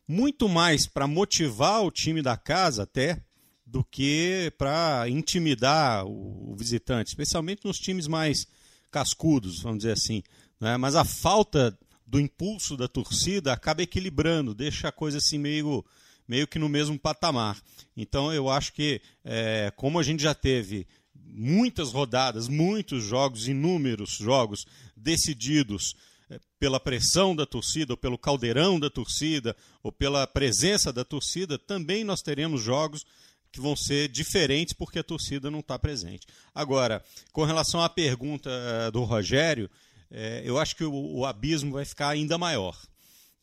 Muito 0.07 0.47
mais 0.47 0.87
para 0.87 1.07
motivar 1.07 1.83
o 1.83 1.91
time 1.91 2.21
da 2.21 2.37
casa 2.37 2.83
até 2.83 3.21
do 3.65 3.83
que 3.83 4.51
para 4.57 5.09
intimidar 5.09 6.05
o, 6.05 6.55
visitante, 6.57 7.09
especialmente 7.09 7.65
nos 7.65 7.77
times 7.77 8.07
mais 8.07 8.47
cascudos, 8.89 9.61
vamos 9.61 9.79
dizer 9.79 9.91
assim. 9.91 10.23
Né? 10.59 10.77
Mas 10.77 10.95
a 10.95 11.05
falta 11.05 11.77
do 12.05 12.19
impulso 12.19 12.77
da 12.77 12.87
torcida 12.87 13.51
acaba 13.51 13.83
equilibrando, 13.83 14.53
deixa 14.53 14.87
a 14.87 14.91
coisa 14.91 15.17
assim 15.17 15.37
meio, 15.37 15.83
meio 16.27 16.47
que 16.47 16.57
no 16.57 16.69
mesmo 16.69 16.97
patamar. 16.97 17.61
Então 17.95 18.33
eu 18.33 18.49
acho 18.49 18.71
que, 18.73 19.01
é, 19.25 19.71
como 19.75 19.99
a 19.99 20.03
gente 20.03 20.23
já 20.23 20.33
teve 20.33 20.87
muitas 21.13 21.91
rodadas, 21.91 22.47
muitos 22.47 23.03
jogos, 23.03 23.47
inúmeros 23.47 24.11
jogos 24.11 24.65
decididos 24.95 25.95
é, 26.29 26.39
pela 26.57 26.79
pressão 26.79 27.35
da 27.35 27.45
torcida, 27.45 27.93
ou 27.93 27.97
pelo 27.97 28.17
caldeirão 28.17 28.79
da 28.79 28.89
torcida, 28.89 29.55
ou 29.83 29.91
pela 29.91 30.25
presença 30.25 30.93
da 30.93 31.03
torcida, 31.03 31.59
também 31.59 32.03
nós 32.05 32.21
teremos 32.21 32.61
jogos 32.61 33.05
que 33.51 33.59
vão 33.59 33.75
ser 33.75 34.07
diferentes 34.09 34.73
porque 34.73 34.99
a 34.99 35.03
torcida 35.03 35.51
não 35.51 35.59
está 35.59 35.77
presente. 35.77 36.27
Agora, 36.53 37.03
com 37.31 37.43
relação 37.43 37.81
à 37.81 37.89
pergunta 37.89 38.49
é, 38.49 38.91
do 38.91 39.03
Rogério, 39.03 39.69
é, 40.09 40.41
eu 40.45 40.57
acho 40.57 40.75
que 40.75 40.83
o, 40.83 40.93
o, 40.93 41.25
abismo 41.25 41.73
vai 41.73 41.85
ficar 41.85 42.09
ainda 42.09 42.37
maior. 42.37 42.79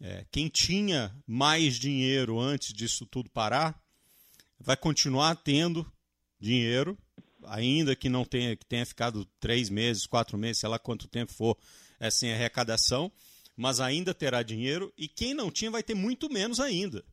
É, 0.00 0.24
quem 0.30 0.48
tinha 0.48 1.14
mais 1.26 1.76
dinheiro 1.76 2.38
antes 2.38 2.72
disso 2.72 3.06
tudo 3.06 3.30
parar, 3.30 3.78
vai 4.58 4.76
continuar 4.76 5.36
tendo 5.36 5.90
dinheiro 6.40 6.98
ainda 7.46 7.94
que 7.94 8.08
não 8.08 8.24
tenha, 8.24 8.56
que 8.56 8.64
tenha 8.64 8.84
ficado 8.86 9.24
três 9.38 9.68
meses, 9.68 10.06
quatro 10.06 10.36
meses, 10.36 10.58
sei 10.58 10.68
lá 10.68 10.78
quanto 10.78 11.08
tempo 11.08 11.32
for, 11.32 11.56
é, 12.00 12.10
sem 12.10 12.32
arrecadação, 12.32 13.10
mas 13.56 13.80
ainda 13.80 14.12
terá 14.12 14.42
dinheiro, 14.42 14.92
e 14.96 15.06
quem 15.06 15.34
não 15.34 15.50
tinha 15.50 15.70
vai 15.70 15.82
ter 15.82 15.94
muito 15.94 16.28
menos 16.30 16.58
ainda. 16.58 17.04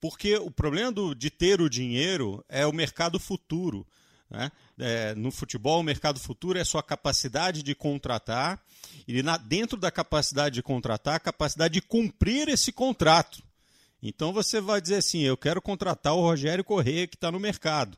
Porque 0.00 0.36
o 0.36 0.50
problema 0.50 0.92
do, 0.92 1.14
de 1.14 1.30
ter 1.30 1.60
o 1.60 1.70
dinheiro 1.70 2.44
é 2.48 2.66
o 2.66 2.72
mercado 2.72 3.18
futuro. 3.18 3.86
Né? 4.30 4.50
É, 4.78 5.14
no 5.14 5.30
futebol, 5.30 5.80
o 5.80 5.84
mercado 5.84 6.18
futuro 6.18 6.58
é 6.58 6.64
sua 6.64 6.82
capacidade 6.82 7.62
de 7.62 7.74
contratar, 7.74 8.60
e 9.06 9.22
na, 9.22 9.36
dentro 9.36 9.78
da 9.78 9.90
capacidade 9.90 10.54
de 10.54 10.62
contratar, 10.62 11.16
a 11.16 11.20
capacidade 11.20 11.74
de 11.74 11.82
cumprir 11.82 12.48
esse 12.48 12.72
contrato. 12.72 13.42
Então 14.02 14.32
você 14.32 14.60
vai 14.60 14.80
dizer 14.80 14.96
assim: 14.96 15.20
eu 15.20 15.36
quero 15.36 15.62
contratar 15.62 16.14
o 16.14 16.20
Rogério 16.20 16.64
Corrêa 16.64 17.06
que 17.06 17.16
está 17.16 17.30
no 17.30 17.40
mercado 17.40 17.96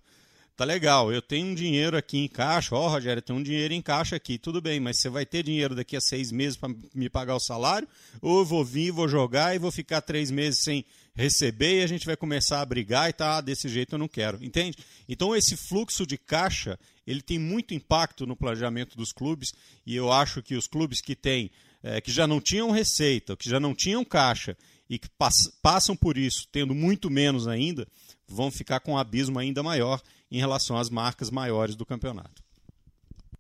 tá 0.57 0.65
legal, 0.65 1.13
eu 1.13 1.21
tenho 1.21 1.49
um 1.49 1.55
dinheiro 1.55 1.99
aqui 1.99 2.17
em 2.17 2.27
caixa, 2.27 2.75
ó, 2.75 2.87
oh, 2.87 2.89
Rogério, 2.89 3.21
tem 3.21 3.37
um 3.37 3.43
dinheiro 3.43 3.75
em 3.75 3.83
caixa 3.83 4.17
aqui, 4.17 4.39
tudo 4.39 4.59
bem, 4.59 4.81
mas 4.81 4.99
você 4.99 5.11
vai 5.11 5.27
ter 5.27 5.43
dinheiro 5.43 5.75
daqui 5.75 5.95
a 5.95 6.01
seis 6.01 6.33
meses 6.33 6.57
para 6.57 6.75
me 6.95 7.11
pagar 7.11 7.37
o 7.37 7.41
salário? 7.41 7.87
Ou 8.23 8.39
eu 8.39 8.45
vou 8.45 8.65
vir, 8.65 8.91
vou 8.91 9.07
jogar 9.07 9.55
e 9.55 9.59
vou 9.59 9.71
ficar 9.71 10.01
três 10.01 10.31
meses 10.31 10.65
sem 10.65 10.83
receber 11.15 11.81
e 11.81 11.83
a 11.83 11.87
gente 11.87 12.07
vai 12.07 12.17
começar 12.17 12.63
a 12.63 12.65
brigar 12.65 13.11
e 13.11 13.13
tá, 13.13 13.37
ah, 13.37 13.41
desse 13.43 13.69
jeito 13.69 13.95
eu 13.95 13.99
não 13.99 14.09
quero, 14.09 14.43
entende? 14.43 14.79
Então 15.07 15.37
esse 15.37 15.59
fluxo 15.59 16.07
de 16.07 16.17
caixa, 16.17 16.79
ele 17.07 17.21
tem 17.21 17.39
muito 17.39 17.75
impacto 17.75 18.27
no 18.27 18.35
planejamento 18.35 18.97
dos 18.97 19.13
clubes 19.13 19.53
e 19.85 19.95
eu 19.95 20.11
acho 20.11 20.43
que 20.43 20.55
os 20.55 20.67
clubes 20.67 21.03
que 21.03 21.15
têm, 21.15 21.51
é, 21.83 22.01
que 22.01 22.11
já 22.11 22.27
não 22.27 22.41
tinham 22.41 22.71
receita, 22.71 23.37
que 23.37 23.49
já 23.49 23.61
não 23.61 23.75
tinham 23.75 24.03
caixa 24.03 24.57
e 24.89 24.99
que 24.99 25.09
pass 25.19 25.53
passam 25.61 25.95
por 25.95 26.17
isso, 26.17 26.49
tendo 26.51 26.75
muito 26.75 27.11
menos 27.11 27.47
ainda, 27.47 27.87
vão 28.27 28.51
ficar 28.51 28.81
com 28.81 28.93
um 28.93 28.99
abismo 28.99 29.39
ainda 29.39 29.63
maior 29.63 30.01
em 30.31 30.39
relação 30.39 30.77
às 30.77 30.91
marcas 30.91 31.31
maiores 31.31 31.77
do 31.77 31.87
campeonato. 31.87 32.43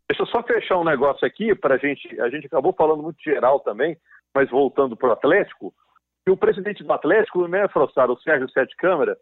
Deixa 0.08 0.22
eu 0.22 0.26
só 0.26 0.42
fechar 0.42 0.78
um 0.78 0.84
negócio 0.84 1.26
aqui 1.26 1.54
para 1.54 1.74
a 1.74 1.78
gente. 1.78 2.20
A 2.20 2.30
gente 2.30 2.46
acabou 2.46 2.72
falando 2.72 3.02
muito 3.02 3.20
geral 3.22 3.60
também, 3.60 3.96
mas 4.34 4.48
voltando 4.50 4.96
para 4.96 5.08
o 5.08 5.12
Atlético, 5.12 5.74
que 6.24 6.30
o 6.30 6.36
presidente 6.36 6.84
do 6.84 6.92
Atlético, 6.92 7.46
né, 7.48 7.66
Frossaro, 7.68 8.12
o 8.12 8.20
Sérgio 8.20 8.48
Sete 8.50 8.76
Câmara, 8.76 9.16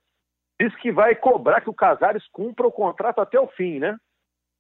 disse 0.61 0.77
que 0.79 0.92
vai 0.92 1.14
cobrar 1.14 1.61
que 1.61 1.70
o 1.70 1.74
Casares 1.74 2.27
cumpra 2.33 2.66
o 2.66 2.72
contrato 2.72 3.20
até 3.20 3.40
o 3.40 3.48
fim, 3.48 3.79
né? 3.79 3.96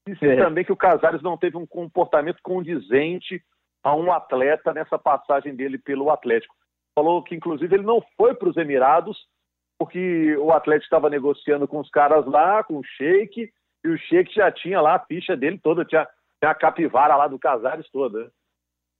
Disse 0.06 0.26
é. 0.26 0.36
também 0.36 0.64
que 0.64 0.72
o 0.72 0.76
Casares 0.76 1.22
não 1.22 1.36
teve 1.36 1.56
um 1.56 1.66
comportamento 1.66 2.38
condizente 2.42 3.42
a 3.82 3.94
um 3.94 4.10
atleta 4.12 4.72
nessa 4.72 4.98
passagem 4.98 5.54
dele 5.54 5.78
pelo 5.78 6.10
Atlético. 6.10 6.54
Falou 6.94 7.22
que, 7.22 7.34
inclusive, 7.34 7.74
ele 7.74 7.84
não 7.84 8.02
foi 8.16 8.34
para 8.34 8.48
os 8.48 8.56
Emirados 8.56 9.26
porque 9.84 10.34
o 10.38 10.50
Atlético 10.50 10.84
estava 10.84 11.10
negociando 11.10 11.68
com 11.68 11.78
os 11.78 11.90
caras 11.90 12.24
lá, 12.26 12.64
com 12.64 12.78
o 12.78 12.82
Sheik, 12.82 13.50
e 13.84 13.88
o 13.88 13.98
Sheik 13.98 14.34
já 14.34 14.50
tinha 14.50 14.80
lá 14.80 14.94
a 14.94 15.04
ficha 15.04 15.36
dele 15.36 15.60
toda, 15.62 15.84
tinha, 15.84 16.08
tinha 16.40 16.50
a 16.50 16.54
capivara 16.54 17.14
lá 17.16 17.28
do 17.28 17.38
Casares 17.38 17.86
toda. 17.90 18.32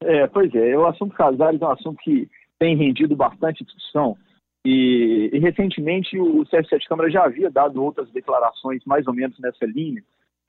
É, 0.03 0.27
pois 0.27 0.55
é, 0.55 0.77
o 0.77 0.87
assunto 0.87 1.17
Casares 1.17 1.61
é 1.61 1.65
um 1.65 1.71
assunto 1.71 1.97
que 2.03 2.29
tem 2.59 2.77
rendido 2.77 3.17
bastante 3.17 3.65
discussão. 3.65 4.15
E, 4.63 5.31
e 5.33 5.39
recentemente 5.39 6.19
o 6.21 6.45
CF7 6.45 6.87
Câmara 6.87 7.11
já 7.11 7.25
havia 7.25 7.51
dado 7.51 7.83
outras 7.83 8.11
declarações 8.11 8.85
mais 8.85 9.07
ou 9.07 9.15
menos 9.15 9.39
nessa 9.39 9.65
linha, 9.65 10.03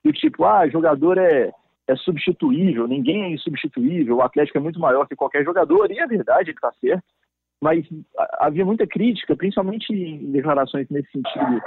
do 0.04 0.12
tipo, 0.12 0.43
ah, 0.43 0.67
jogador 0.67 1.17
é, 1.17 1.50
é 1.88 1.95
substituível, 1.95 2.89
ninguém 2.89 3.24
é 3.24 3.30
insubstituível, 3.30 4.17
o 4.17 4.21
Atlético 4.21 4.58
é 4.58 4.62
muito 4.62 4.82
maior 4.82 5.08
que 5.08 5.15
qualquer 5.15 5.45
jogador, 5.45 5.89
e 5.91 6.00
é 6.00 6.06
verdade, 6.06 6.50
ele 6.50 6.58
está 6.58 6.74
certo 6.74 7.06
mas 7.65 7.84
havia 8.39 8.63
muita 8.63 8.86
crítica, 8.86 9.36
principalmente 9.36 9.91
em 9.91 10.32
declarações 10.32 10.88
nesse 10.88 11.12
sentido 11.12 11.60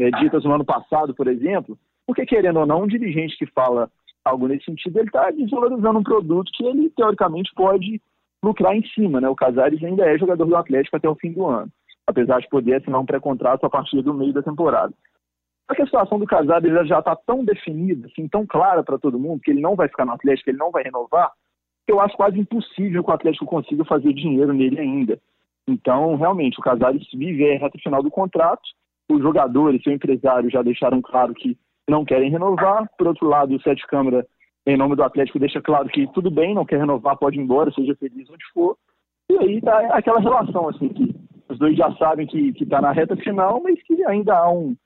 é, 0.00 0.10
ditas 0.18 0.42
no 0.42 0.52
ano 0.52 0.64
passado, 0.64 1.14
por 1.14 1.28
exemplo, 1.28 1.78
porque, 2.04 2.26
querendo 2.26 2.58
ou 2.58 2.66
não, 2.66 2.82
um 2.82 2.88
dirigente 2.88 3.36
que 3.36 3.46
fala 3.46 3.88
algo 4.24 4.48
nesse 4.48 4.64
sentido, 4.64 4.98
ele 4.98 5.06
está 5.06 5.30
desvalorizando 5.30 6.00
um 6.00 6.02
produto 6.02 6.50
que 6.52 6.64
ele, 6.64 6.90
teoricamente, 6.90 7.52
pode 7.54 8.02
lucrar 8.42 8.74
em 8.74 8.84
cima. 8.88 9.20
Né? 9.20 9.28
O 9.28 9.36
Casares 9.36 9.82
ainda 9.84 10.04
é 10.04 10.18
jogador 10.18 10.44
do 10.44 10.56
Atlético 10.56 10.96
até 10.96 11.08
o 11.08 11.14
fim 11.14 11.30
do 11.30 11.46
ano, 11.46 11.70
apesar 12.04 12.40
de 12.40 12.48
poder 12.48 12.74
assinar 12.74 13.00
um 13.00 13.06
pré-contrato 13.06 13.64
a 13.64 13.70
partir 13.70 14.02
do 14.02 14.12
meio 14.12 14.32
da 14.32 14.42
temporada. 14.42 14.92
Só 15.70 15.76
que 15.76 15.82
a 15.82 15.86
situação 15.86 16.18
do 16.18 16.26
Casares 16.26 16.88
já 16.88 16.98
está 16.98 17.14
tão 17.14 17.44
definida, 17.44 18.08
assim, 18.08 18.26
tão 18.26 18.44
clara 18.44 18.82
para 18.82 18.98
todo 18.98 19.20
mundo, 19.20 19.40
que 19.40 19.52
ele 19.52 19.60
não 19.60 19.76
vai 19.76 19.86
ficar 19.86 20.04
no 20.04 20.12
Atlético, 20.14 20.50
ele 20.50 20.58
não 20.58 20.72
vai 20.72 20.82
renovar, 20.82 21.30
que 21.86 21.92
eu 21.92 22.00
acho 22.00 22.16
quase 22.16 22.40
impossível 22.40 23.04
que 23.04 23.10
o 23.10 23.14
Atlético 23.14 23.46
consiga 23.46 23.84
fazer 23.84 24.12
dinheiro 24.12 24.52
nele 24.52 24.80
ainda. 24.80 25.20
Então, 25.66 26.16
realmente, 26.16 26.58
o 26.58 26.62
Casares 26.62 27.06
vive 27.12 27.50
a 27.50 27.58
reta 27.58 27.78
final 27.78 28.02
do 28.02 28.10
contrato, 28.10 28.62
os 29.10 29.20
jogadores, 29.20 29.82
seu 29.82 29.92
empresário 29.92 30.50
já 30.50 30.62
deixaram 30.62 31.00
claro 31.00 31.34
que 31.34 31.56
não 31.88 32.04
querem 32.04 32.30
renovar. 32.30 32.88
Por 32.96 33.08
outro 33.08 33.28
lado, 33.28 33.54
o 33.54 33.62
Sete 33.62 33.86
Câmara, 33.86 34.26
em 34.66 34.76
nome 34.76 34.96
do 34.96 35.02
Atlético, 35.02 35.38
deixa 35.38 35.60
claro 35.60 35.88
que 35.88 36.06
tudo 36.12 36.30
bem, 36.30 36.54
não 36.54 36.64
quer 36.64 36.78
renovar, 36.78 37.16
pode 37.16 37.38
ir 37.38 37.42
embora, 37.42 37.72
seja 37.72 37.94
feliz 37.96 38.28
onde 38.30 38.44
for. 38.52 38.76
E 39.30 39.38
aí 39.38 39.60
tá 39.60 39.78
aquela 39.96 40.20
relação, 40.20 40.68
assim, 40.68 40.88
que 40.88 41.14
os 41.48 41.58
dois 41.58 41.76
já 41.76 41.90
sabem 41.96 42.26
que 42.26 42.52
está 42.60 42.80
na 42.80 42.92
reta 42.92 43.16
final, 43.16 43.60
mas 43.62 43.82
que 43.82 44.04
ainda 44.04 44.36
há 44.36 44.50
um, 44.50 44.76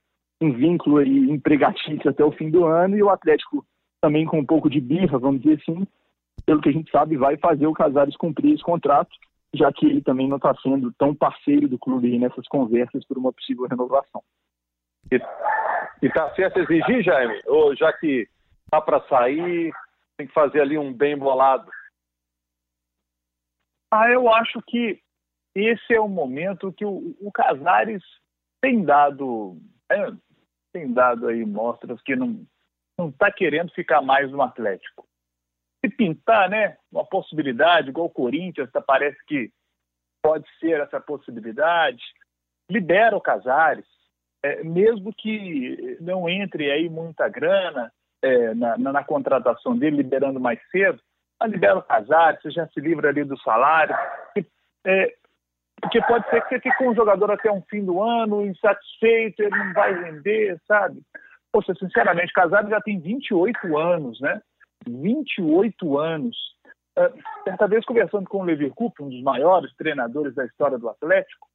um 0.41 0.53
vínculo 0.53 0.99
aí 0.99 1.31
empregatício 1.31 2.09
até 2.09 2.25
o 2.25 2.33
fim 2.33 2.51
do 2.51 2.65
ano, 2.65 2.97
e 2.97 3.03
o 3.03 3.11
Atlético 3.11 3.65
também 4.01 4.27
com 4.27 4.39
um 4.39 4.47
pouco 4.47 4.71
de 4.71 4.81
birra, 4.81 5.19
vamos 5.19 5.41
dizer 5.43 5.61
assim, 5.61 5.87
pelo 6.47 6.61
que 6.61 6.69
a 6.69 6.73
gente 6.73 6.91
sabe, 6.91 7.17
vai 7.17 7.37
fazer 7.37 7.67
o 7.67 7.73
Casares 7.73 8.17
cumprir 8.17 8.55
esse 8.55 8.63
contrato, 8.63 9.11
já 9.55 9.73
que 9.73 9.87
ele 9.87 10.03
também 10.03 10.29
não 10.29 10.37
está 10.37 10.55
sendo 10.63 10.93
tão 10.93 11.15
parceiro 11.15 11.69
do 11.69 11.79
clube 11.79 12.19
nessas 12.19 12.47
conversas 12.49 13.05
por 13.07 13.19
uma 13.19 13.33
possível 13.33 13.67
renovação. 13.67 14.23
E, 15.11 15.21
está 16.07 16.35
certo 16.35 16.61
exigir, 16.61 17.03
Jaime? 17.03 17.41
Ou 17.47 17.75
já 17.75 17.93
que 17.93 18.29
tá 18.71 18.81
para 18.81 19.01
sair, 19.09 19.73
tem 20.17 20.27
que 20.27 20.33
fazer 20.33 20.61
ali 20.61 20.77
um 20.77 20.93
bem 20.93 21.17
bolado? 21.17 21.71
Ah, 23.91 24.11
eu 24.11 24.33
acho 24.33 24.61
que 24.67 25.01
esse 25.55 25.95
é 25.95 26.01
o 26.01 26.09
momento 26.09 26.73
que 26.73 26.85
o, 26.85 27.17
o 27.21 27.33
Casares 27.33 28.03
tem 28.61 28.85
dado, 28.85 29.57
é, 29.91 30.13
tem 30.73 30.93
dado 30.93 31.29
aí 31.29 31.45
mostras 31.45 32.01
que 32.03 32.15
não 32.15 32.47
não 32.99 33.11
está 33.11 33.31
querendo 33.31 33.73
ficar 33.73 34.03
mais 34.03 34.31
no 34.31 34.43
Atlético. 34.43 35.08
Se 35.85 35.91
pintar, 35.91 36.49
né, 36.49 36.77
uma 36.91 37.05
possibilidade, 37.05 37.91
igual 37.91 38.07
o 38.07 38.11
Corinthians, 38.11 38.71
tá, 38.71 38.81
parece 38.81 39.19
que 39.27 39.51
pode 40.23 40.45
ser 40.59 40.81
essa 40.81 41.01
possibilidade, 41.01 42.03
libera 42.71 43.17
o 43.17 43.21
Casares, 43.21 43.87
é, 44.43 44.63
mesmo 44.63 45.13
que 45.15 45.97
não 46.01 46.29
entre 46.29 46.71
aí 46.71 46.89
muita 46.89 47.29
grana 47.29 47.93
é, 48.23 48.55
na, 48.55 48.77
na, 48.77 48.93
na, 48.93 49.05
contratação 49.05 49.77
dele, 49.77 49.97
liberando 49.97 50.41
mais 50.41 50.61
cedo, 50.71 51.01
mas 51.41 51.51
libera 51.51 51.79
o 51.79 51.83
Casares, 51.83 52.43
você 52.43 52.51
já 52.51 52.67
se 52.69 52.81
livra 52.81 53.09
ali 53.09 53.25
do 53.25 53.39
salário, 53.41 53.97
e, 54.37 54.45
é, 54.85 55.15
porque 55.81 56.03
pode 56.03 56.29
ser 56.29 56.43
que 56.43 56.49
você 56.49 56.61
fique 56.61 56.77
com 56.77 56.89
um 56.89 56.95
jogador 56.95 57.31
até 57.31 57.51
um 57.51 57.63
fim 57.63 57.85
do 57.85 58.03
ano, 58.03 58.45
insatisfeito, 58.45 59.43
ele 59.43 59.57
não 59.57 59.73
vai 59.73 59.95
render, 59.95 60.61
sabe? 60.67 61.01
Poxa, 61.53 61.73
sinceramente, 61.75 62.33
Casares 62.33 62.69
já 62.69 62.81
tem 62.81 63.01
28 63.01 63.79
anos, 63.79 64.21
né? 64.21 64.41
28 64.89 65.99
anos. 65.99 66.37
Uh, 66.99 67.13
certa 67.45 67.69
vez, 67.69 67.85
conversando 67.85 68.29
com 68.29 68.39
o 68.39 68.45
Levi 68.45 68.71
Coupe, 68.71 69.03
um 69.03 69.09
dos 69.09 69.23
maiores 69.23 69.73
treinadores 69.77 70.35
da 70.35 70.45
história 70.45 70.79
do 70.79 70.89
Atlético, 70.89 71.47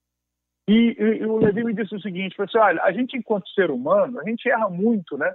e, 0.68 0.96
e, 0.98 1.18
e, 1.20 1.26
o 1.26 1.38
Levi 1.38 1.64
me 1.64 1.74
disse 1.74 1.94
o 1.94 2.02
seguinte, 2.02 2.36
falou 2.36 2.48
assim, 2.48 2.58
olha, 2.58 2.84
a 2.84 2.92
gente 2.92 3.18
enquanto 3.18 3.50
ser 3.50 3.70
humano, 3.70 4.20
a 4.20 4.24
gente 4.24 4.50
erra 4.50 4.70
muito, 4.70 5.18
né? 5.18 5.34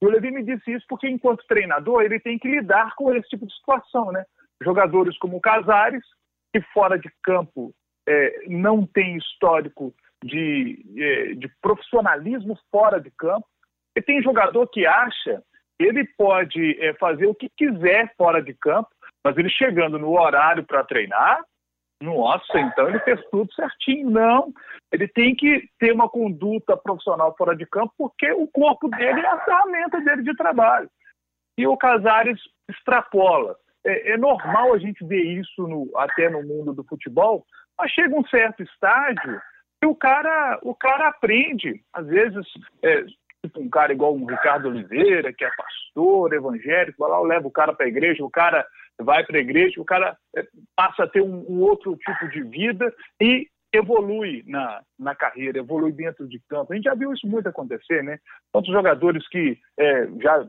E 0.00 0.06
o 0.06 0.10
Levi 0.10 0.30
me 0.30 0.44
disse 0.44 0.72
isso 0.72 0.86
porque 0.88 1.08
enquanto 1.08 1.46
treinador, 1.48 2.02
ele 2.02 2.20
tem 2.20 2.38
que 2.38 2.48
lidar 2.48 2.94
com 2.94 3.12
esse 3.12 3.28
tipo 3.28 3.44
de 3.44 3.54
situação, 3.54 4.12
né? 4.12 4.24
Jogadores 4.62 5.18
como 5.18 5.36
o 5.36 5.40
Casares, 5.40 6.04
que 6.54 6.60
fora 6.72 6.96
de 6.96 7.10
campo 7.22 7.74
é, 8.08 8.46
não 8.46 8.86
tem 8.86 9.16
histórico 9.16 9.92
de, 10.22 10.82
de, 10.84 11.34
de 11.36 11.48
profissionalismo 11.60 12.56
fora 12.70 13.00
de 13.00 13.10
campo, 13.10 13.46
e 13.96 14.02
tem 14.02 14.22
jogador 14.22 14.66
que 14.68 14.86
acha 14.86 15.42
ele 15.78 16.04
pode 16.16 16.78
é, 16.80 16.94
fazer 16.94 17.26
o 17.26 17.34
que 17.34 17.48
quiser 17.56 18.12
fora 18.16 18.42
de 18.42 18.54
campo, 18.54 18.88
mas 19.24 19.36
ele 19.36 19.50
chegando 19.50 19.98
no 19.98 20.18
horário 20.18 20.64
para 20.64 20.84
treinar, 20.84 21.40
nossa, 22.00 22.60
então 22.60 22.88
ele 22.88 23.00
fez 23.00 23.20
tudo 23.30 23.52
certinho. 23.52 24.10
Não, 24.10 24.52
ele 24.92 25.08
tem 25.08 25.34
que 25.34 25.68
ter 25.78 25.92
uma 25.92 26.08
conduta 26.08 26.76
profissional 26.76 27.34
fora 27.36 27.56
de 27.56 27.66
campo, 27.66 27.92
porque 27.98 28.30
o 28.32 28.46
corpo 28.46 28.88
dele 28.88 29.20
é 29.20 29.26
a 29.26 29.44
ferramenta 29.44 30.00
dele 30.00 30.22
de 30.22 30.34
trabalho. 30.36 30.88
E 31.56 31.66
o 31.66 31.76
Casares 31.76 32.38
extrapola. 32.68 33.56
É, 33.84 34.12
é 34.12 34.16
normal 34.16 34.74
a 34.74 34.78
gente 34.78 35.04
ver 35.04 35.22
isso 35.22 35.66
no, 35.66 35.90
até 35.96 36.28
no 36.30 36.42
mundo 36.42 36.72
do 36.72 36.84
futebol, 36.84 37.44
mas 37.76 37.90
chega 37.90 38.14
um 38.14 38.26
certo 38.26 38.62
estágio 38.62 39.40
que 39.80 39.86
o 39.86 39.94
cara, 39.94 40.58
o 40.62 40.74
cara 40.74 41.08
aprende. 41.08 41.82
Às 41.92 42.06
vezes, 42.06 42.46
é, 42.82 43.04
tipo 43.44 43.60
um 43.60 43.68
cara 43.68 43.92
igual 43.92 44.14
o 44.14 44.26
Ricardo 44.26 44.68
Oliveira, 44.68 45.32
que 45.32 45.44
é 45.44 45.50
pastor 45.50 46.32
evangélico, 46.32 46.98
vai 46.98 47.10
lá, 47.10 47.20
leva 47.20 47.46
o 47.46 47.52
cara 47.52 47.72
para 47.72 47.86
a 47.86 47.88
igreja, 47.88 48.24
o 48.24 48.30
cara 48.30 48.66
vai 49.00 49.24
para 49.24 49.38
a 49.38 49.40
igreja, 49.40 49.80
o 49.80 49.84
cara 49.84 50.16
é, 50.36 50.46
passa 50.74 51.04
a 51.04 51.08
ter 51.08 51.22
um, 51.22 51.44
um, 51.48 51.60
outro 51.60 51.96
tipo 51.96 52.28
de 52.30 52.42
vida 52.42 52.92
e 53.20 53.48
evolui 53.72 54.42
na, 54.46 54.82
na 54.98 55.14
carreira, 55.14 55.58
evolui 55.58 55.92
dentro 55.92 56.26
de 56.26 56.40
campo. 56.48 56.72
A 56.72 56.76
gente 56.76 56.84
já 56.84 56.94
viu 56.94 57.12
isso 57.12 57.26
muito 57.26 57.48
acontecer, 57.48 58.02
né? 58.02 58.18
Quantos 58.52 58.72
jogadores 58.72 59.26
que 59.28 59.58
é, 59.78 60.06
já. 60.20 60.46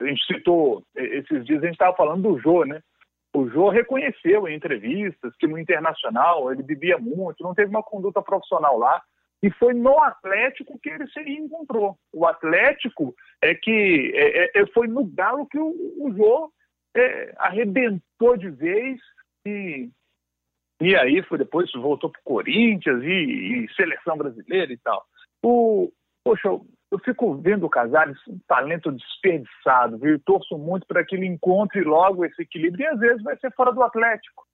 A 0.00 0.06
gente 0.06 0.24
citou 0.26 0.84
esses 0.96 1.44
dias, 1.44 1.62
a 1.62 1.66
gente 1.66 1.74
estava 1.74 1.96
falando 1.96 2.22
do 2.22 2.38
Jô, 2.38 2.64
né? 2.64 2.82
O 3.34 3.48
Jô 3.48 3.68
reconheceu 3.68 4.48
em 4.48 4.56
entrevistas 4.56 5.34
que 5.36 5.46
no 5.46 5.58
internacional 5.58 6.50
ele 6.52 6.62
bebia 6.62 6.98
muito, 6.98 7.42
não 7.42 7.54
teve 7.54 7.70
uma 7.70 7.82
conduta 7.82 8.20
profissional 8.20 8.78
lá. 8.78 9.02
E 9.42 9.50
foi 9.50 9.74
no 9.74 9.98
Atlético 10.00 10.78
que 10.78 10.88
ele 10.88 11.06
se 11.08 11.20
encontrou. 11.20 11.98
O 12.12 12.24
Atlético 12.26 13.14
é 13.42 13.54
que 13.54 14.12
é, 14.14 14.44
é, 14.44 14.62
é, 14.62 14.66
foi 14.68 14.86
no 14.86 15.04
Galo 15.04 15.48
que 15.48 15.58
o, 15.58 15.68
o 15.98 16.14
Jô 16.16 16.52
é, 16.96 17.34
arrebentou 17.38 18.36
de 18.36 18.50
vez 18.50 19.00
e, 19.44 19.90
e 20.80 20.94
aí 20.94 21.22
foi 21.24 21.38
depois 21.38 21.70
voltou 21.72 22.08
para 22.08 22.20
o 22.20 22.24
Corinthians 22.24 23.02
e, 23.02 23.64
e, 23.64 23.74
seleção 23.74 24.16
brasileira 24.16 24.72
e 24.72 24.78
tal. 24.78 25.04
O, 25.42 25.90
poxa, 26.22 26.46
eu, 26.46 26.64
eu 26.92 27.00
fico 27.00 27.34
vendo 27.34 27.66
o 27.66 27.70
Casares 27.70 28.16
um 28.28 28.38
talento 28.46 28.92
desperdiçado, 28.92 29.98
viu? 29.98 30.12
Eu 30.12 30.20
torço 30.20 30.56
muito 30.56 30.86
para 30.86 31.04
que 31.04 31.16
ele 31.16 31.26
encontre 31.26 31.82
logo 31.82 32.24
esse 32.24 32.42
equilíbrio 32.42 32.84
e 32.84 32.86
às 32.86 33.00
vezes 33.00 33.22
vai 33.24 33.36
ser 33.38 33.52
fora 33.54 33.72
do 33.72 33.82
Atlético 33.82 34.44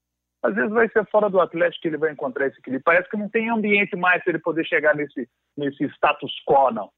às 0.42 0.55
vezes 0.55 0.70
vai 0.70 0.88
ser 0.88 1.05
fora 1.11 1.29
do 1.29 1.40
Atlético 1.40 1.83
que 1.83 1.88
ele 1.88 1.98
vai 1.98 2.12
encontrar 2.12 2.46
esse 2.46 2.59
equilíbrio. 2.59 2.85
Parece 2.85 3.09
que 3.11 3.16
não 3.16 3.29
tem 3.29 3.51
ambiente 3.51 3.96
mais 3.96 4.22
para 4.22 4.33
ele 4.33 4.42
poder 4.42 4.64
chegar 4.64 4.94
nesse, 4.94 5.29
nesse 5.57 5.85
status 5.94 6.33
quo, 6.46 6.70
não. 6.70 6.90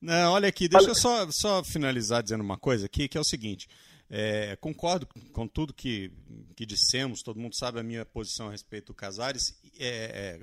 Não, 0.00 0.32
olha 0.32 0.48
aqui, 0.48 0.68
deixa 0.68 0.88
eu 0.88 0.94
só, 0.94 1.30
só 1.30 1.62
finalizar 1.62 2.22
dizendo 2.22 2.42
uma 2.42 2.58
coisa 2.58 2.86
aqui, 2.86 3.08
que 3.08 3.18
é 3.18 3.20
o 3.20 3.24
seguinte. 3.24 3.68
É, 4.08 4.56
concordo 4.56 5.06
com 5.32 5.46
tudo 5.46 5.72
que, 5.72 6.10
que 6.56 6.66
dissemos, 6.66 7.22
todo 7.22 7.38
mundo 7.38 7.54
sabe 7.54 7.78
a 7.78 7.82
minha 7.82 8.04
posição 8.04 8.48
a 8.48 8.50
respeito 8.50 8.86
do 8.86 8.94
Casares. 8.94 9.60
É, 9.78 10.40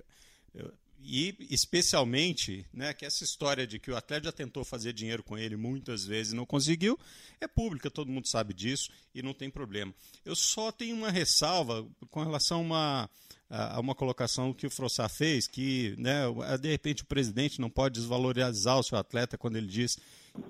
é, 0.55 0.65
e 0.99 1.35
especialmente 1.49 2.65
né, 2.73 2.93
que 2.93 3.05
essa 3.05 3.23
história 3.23 3.67
de 3.67 3.79
que 3.79 3.91
o 3.91 3.95
atleta 3.95 4.25
já 4.25 4.31
tentou 4.31 4.65
fazer 4.65 4.93
dinheiro 4.93 5.23
com 5.23 5.37
ele 5.37 5.55
muitas 5.55 6.05
vezes 6.05 6.33
e 6.33 6.35
não 6.35 6.45
conseguiu, 6.45 6.99
é 7.39 7.47
pública, 7.47 7.89
todo 7.89 8.11
mundo 8.11 8.27
sabe 8.27 8.53
disso 8.53 8.89
e 9.13 9.21
não 9.21 9.33
tem 9.33 9.49
problema. 9.49 9.93
Eu 10.25 10.35
só 10.35 10.71
tenho 10.71 10.95
uma 10.95 11.11
ressalva 11.11 11.87
com 12.09 12.23
relação 12.23 12.57
a 12.57 12.61
uma, 12.61 13.09
a 13.49 13.79
uma 13.79 13.95
colocação 13.95 14.53
que 14.53 14.67
o 14.67 14.71
Frossá 14.71 15.07
fez, 15.07 15.47
que 15.47 15.95
né, 15.97 16.23
de 16.59 16.69
repente 16.69 17.03
o 17.03 17.07
presidente 17.07 17.61
não 17.61 17.69
pode 17.69 17.99
desvalorizar 17.99 18.79
o 18.79 18.83
seu 18.83 18.97
atleta 18.97 19.37
quando 19.37 19.55
ele 19.55 19.67
diz 19.67 19.97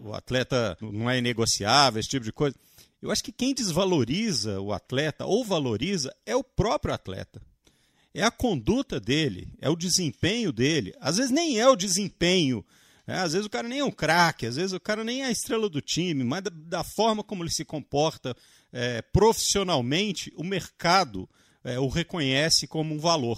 o 0.01 0.13
atleta 0.13 0.77
não 0.81 1.09
é 1.09 1.21
negociável, 1.21 1.99
esse 1.99 2.09
tipo 2.09 2.25
de 2.25 2.31
coisa. 2.31 2.55
Eu 3.01 3.11
acho 3.11 3.23
que 3.23 3.31
quem 3.31 3.53
desvaloriza 3.53 4.59
o 4.59 4.73
atleta 4.73 5.25
ou 5.25 5.45
valoriza 5.45 6.13
é 6.25 6.35
o 6.35 6.43
próprio 6.43 6.93
atleta 6.93 7.41
é 8.13 8.23
a 8.23 8.31
conduta 8.31 8.99
dele, 8.99 9.47
é 9.61 9.69
o 9.69 9.75
desempenho 9.75 10.51
dele. 10.51 10.93
Às 10.99 11.17
vezes 11.17 11.31
nem 11.31 11.59
é 11.59 11.67
o 11.67 11.75
desempenho. 11.75 12.65
Né? 13.05 13.19
Às 13.19 13.33
vezes 13.33 13.45
o 13.45 13.49
cara 13.49 13.67
nem 13.67 13.79
é 13.79 13.83
um 13.83 13.91
craque, 13.91 14.45
às 14.45 14.55
vezes 14.55 14.73
o 14.73 14.79
cara 14.79 15.03
nem 15.03 15.23
é 15.23 15.27
a 15.27 15.31
estrela 15.31 15.69
do 15.69 15.81
time, 15.81 16.23
mas 16.23 16.43
da, 16.43 16.51
da 16.53 16.83
forma 16.83 17.23
como 17.23 17.43
ele 17.43 17.51
se 17.51 17.63
comporta 17.63 18.35
é, 18.71 19.01
profissionalmente, 19.01 20.31
o 20.35 20.43
mercado 20.43 21.29
é, 21.63 21.79
o 21.79 21.87
reconhece 21.87 22.67
como 22.67 22.93
um 22.93 22.99
valor. 22.99 23.37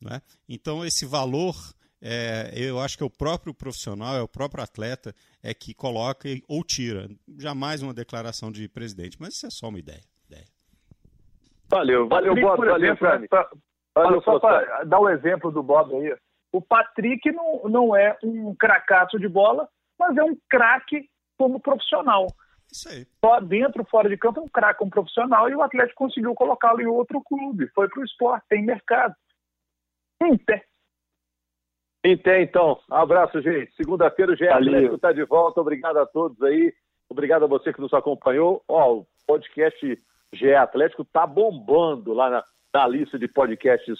Né? 0.00 0.20
Então, 0.48 0.84
esse 0.84 1.06
valor, 1.06 1.54
é, 2.00 2.52
eu 2.54 2.78
acho 2.78 2.96
que 2.96 3.02
é 3.02 3.06
o 3.06 3.10
próprio 3.10 3.54
profissional, 3.54 4.16
é 4.16 4.22
o 4.22 4.28
próprio 4.28 4.62
atleta 4.62 5.14
é 5.42 5.54
que 5.54 5.72
coloca 5.72 6.28
ou 6.48 6.62
tira. 6.62 7.08
Jamais 7.38 7.82
uma 7.82 7.94
declaração 7.94 8.52
de 8.52 8.68
presidente, 8.68 9.16
mas 9.18 9.34
isso 9.34 9.46
é 9.46 9.50
só 9.50 9.68
uma 9.68 9.78
ideia. 9.78 10.02
ideia. 10.28 10.46
Valeu, 11.68 12.06
valeu, 12.08 12.34
Bob, 12.34 12.66
valeu, 12.66 12.96
Fred. 12.96 13.26
Olha, 13.94 14.20
só 14.22 14.38
para 14.38 14.84
dar 14.84 15.00
o 15.00 15.04
um 15.04 15.08
exemplo 15.10 15.50
do 15.50 15.62
Bob 15.62 15.94
aí, 15.94 16.16
O 16.52 16.62
Patrick 16.62 17.30
não, 17.32 17.62
não 17.64 17.96
é 17.96 18.16
um 18.22 18.54
cracaço 18.54 19.18
de 19.18 19.28
bola, 19.28 19.68
mas 19.98 20.16
é 20.16 20.22
um 20.22 20.36
craque 20.48 21.08
como 21.38 21.60
profissional. 21.60 22.26
Isso 22.70 22.88
aí. 22.88 23.06
Só 23.22 23.38
dentro, 23.40 23.84
fora 23.84 24.08
de 24.08 24.16
campo, 24.16 24.40
é 24.40 24.42
um 24.42 24.48
craque 24.48 24.78
como 24.78 24.90
profissional 24.90 25.48
e 25.48 25.54
o 25.54 25.62
Atlético 25.62 26.04
conseguiu 26.04 26.34
colocá-lo 26.34 26.80
em 26.80 26.86
outro 26.86 27.20
clube. 27.22 27.68
Foi 27.74 27.88
para 27.88 28.00
o 28.00 28.04
esporte, 28.04 28.46
tem 28.48 28.64
mercado. 28.64 29.14
Inter. 30.22 30.64
Inter, 32.04 32.42
então. 32.42 32.80
Abraço, 32.90 33.40
gente. 33.42 33.74
Segunda-feira 33.74 34.32
o 34.32 34.36
GE 34.36 34.48
Atlético 34.48 34.94
está 34.94 35.12
de 35.12 35.24
volta. 35.24 35.60
Obrigado 35.60 35.98
a 35.98 36.06
todos 36.06 36.40
aí. 36.42 36.72
Obrigado 37.08 37.44
a 37.44 37.48
você 37.48 37.72
que 37.72 37.80
nos 37.80 37.92
acompanhou. 37.92 38.62
Ó, 38.66 38.98
o 38.98 39.06
podcast 39.26 40.02
GE 40.32 40.54
Atlético 40.54 41.02
está 41.02 41.26
bombando 41.26 42.14
lá 42.14 42.30
na, 42.30 42.44
na 42.72 42.86
lista 42.86 43.18
de 43.18 43.28
podcasts 43.28 43.98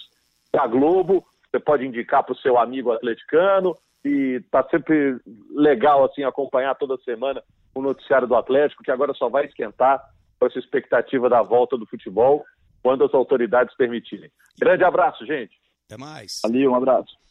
da 0.51 0.65
Globo. 0.67 1.25
Você 1.49 1.59
pode 1.59 1.85
indicar 1.85 2.23
para 2.23 2.33
o 2.33 2.37
seu 2.37 2.57
amigo 2.57 2.91
atleticano 2.91 3.77
e 4.03 4.41
tá 4.51 4.63
sempre 4.69 5.17
legal 5.51 6.03
assim 6.03 6.23
acompanhar 6.23 6.75
toda 6.75 6.97
semana 7.03 7.41
o 7.75 7.81
noticiário 7.81 8.27
do 8.27 8.35
Atlético, 8.35 8.83
que 8.83 8.91
agora 8.91 9.13
só 9.13 9.29
vai 9.29 9.45
esquentar 9.45 10.03
com 10.39 10.45
essa 10.45 10.59
expectativa 10.59 11.29
da 11.29 11.41
volta 11.41 11.77
do 11.77 11.85
futebol 11.85 12.43
quando 12.81 13.03
as 13.03 13.13
autoridades 13.13 13.75
permitirem. 13.75 14.29
Grande 14.59 14.83
abraço, 14.83 15.25
gente. 15.25 15.53
Até 15.85 15.97
mais. 15.97 16.41
Valeu, 16.43 16.71
um 16.71 16.75
abraço. 16.75 17.22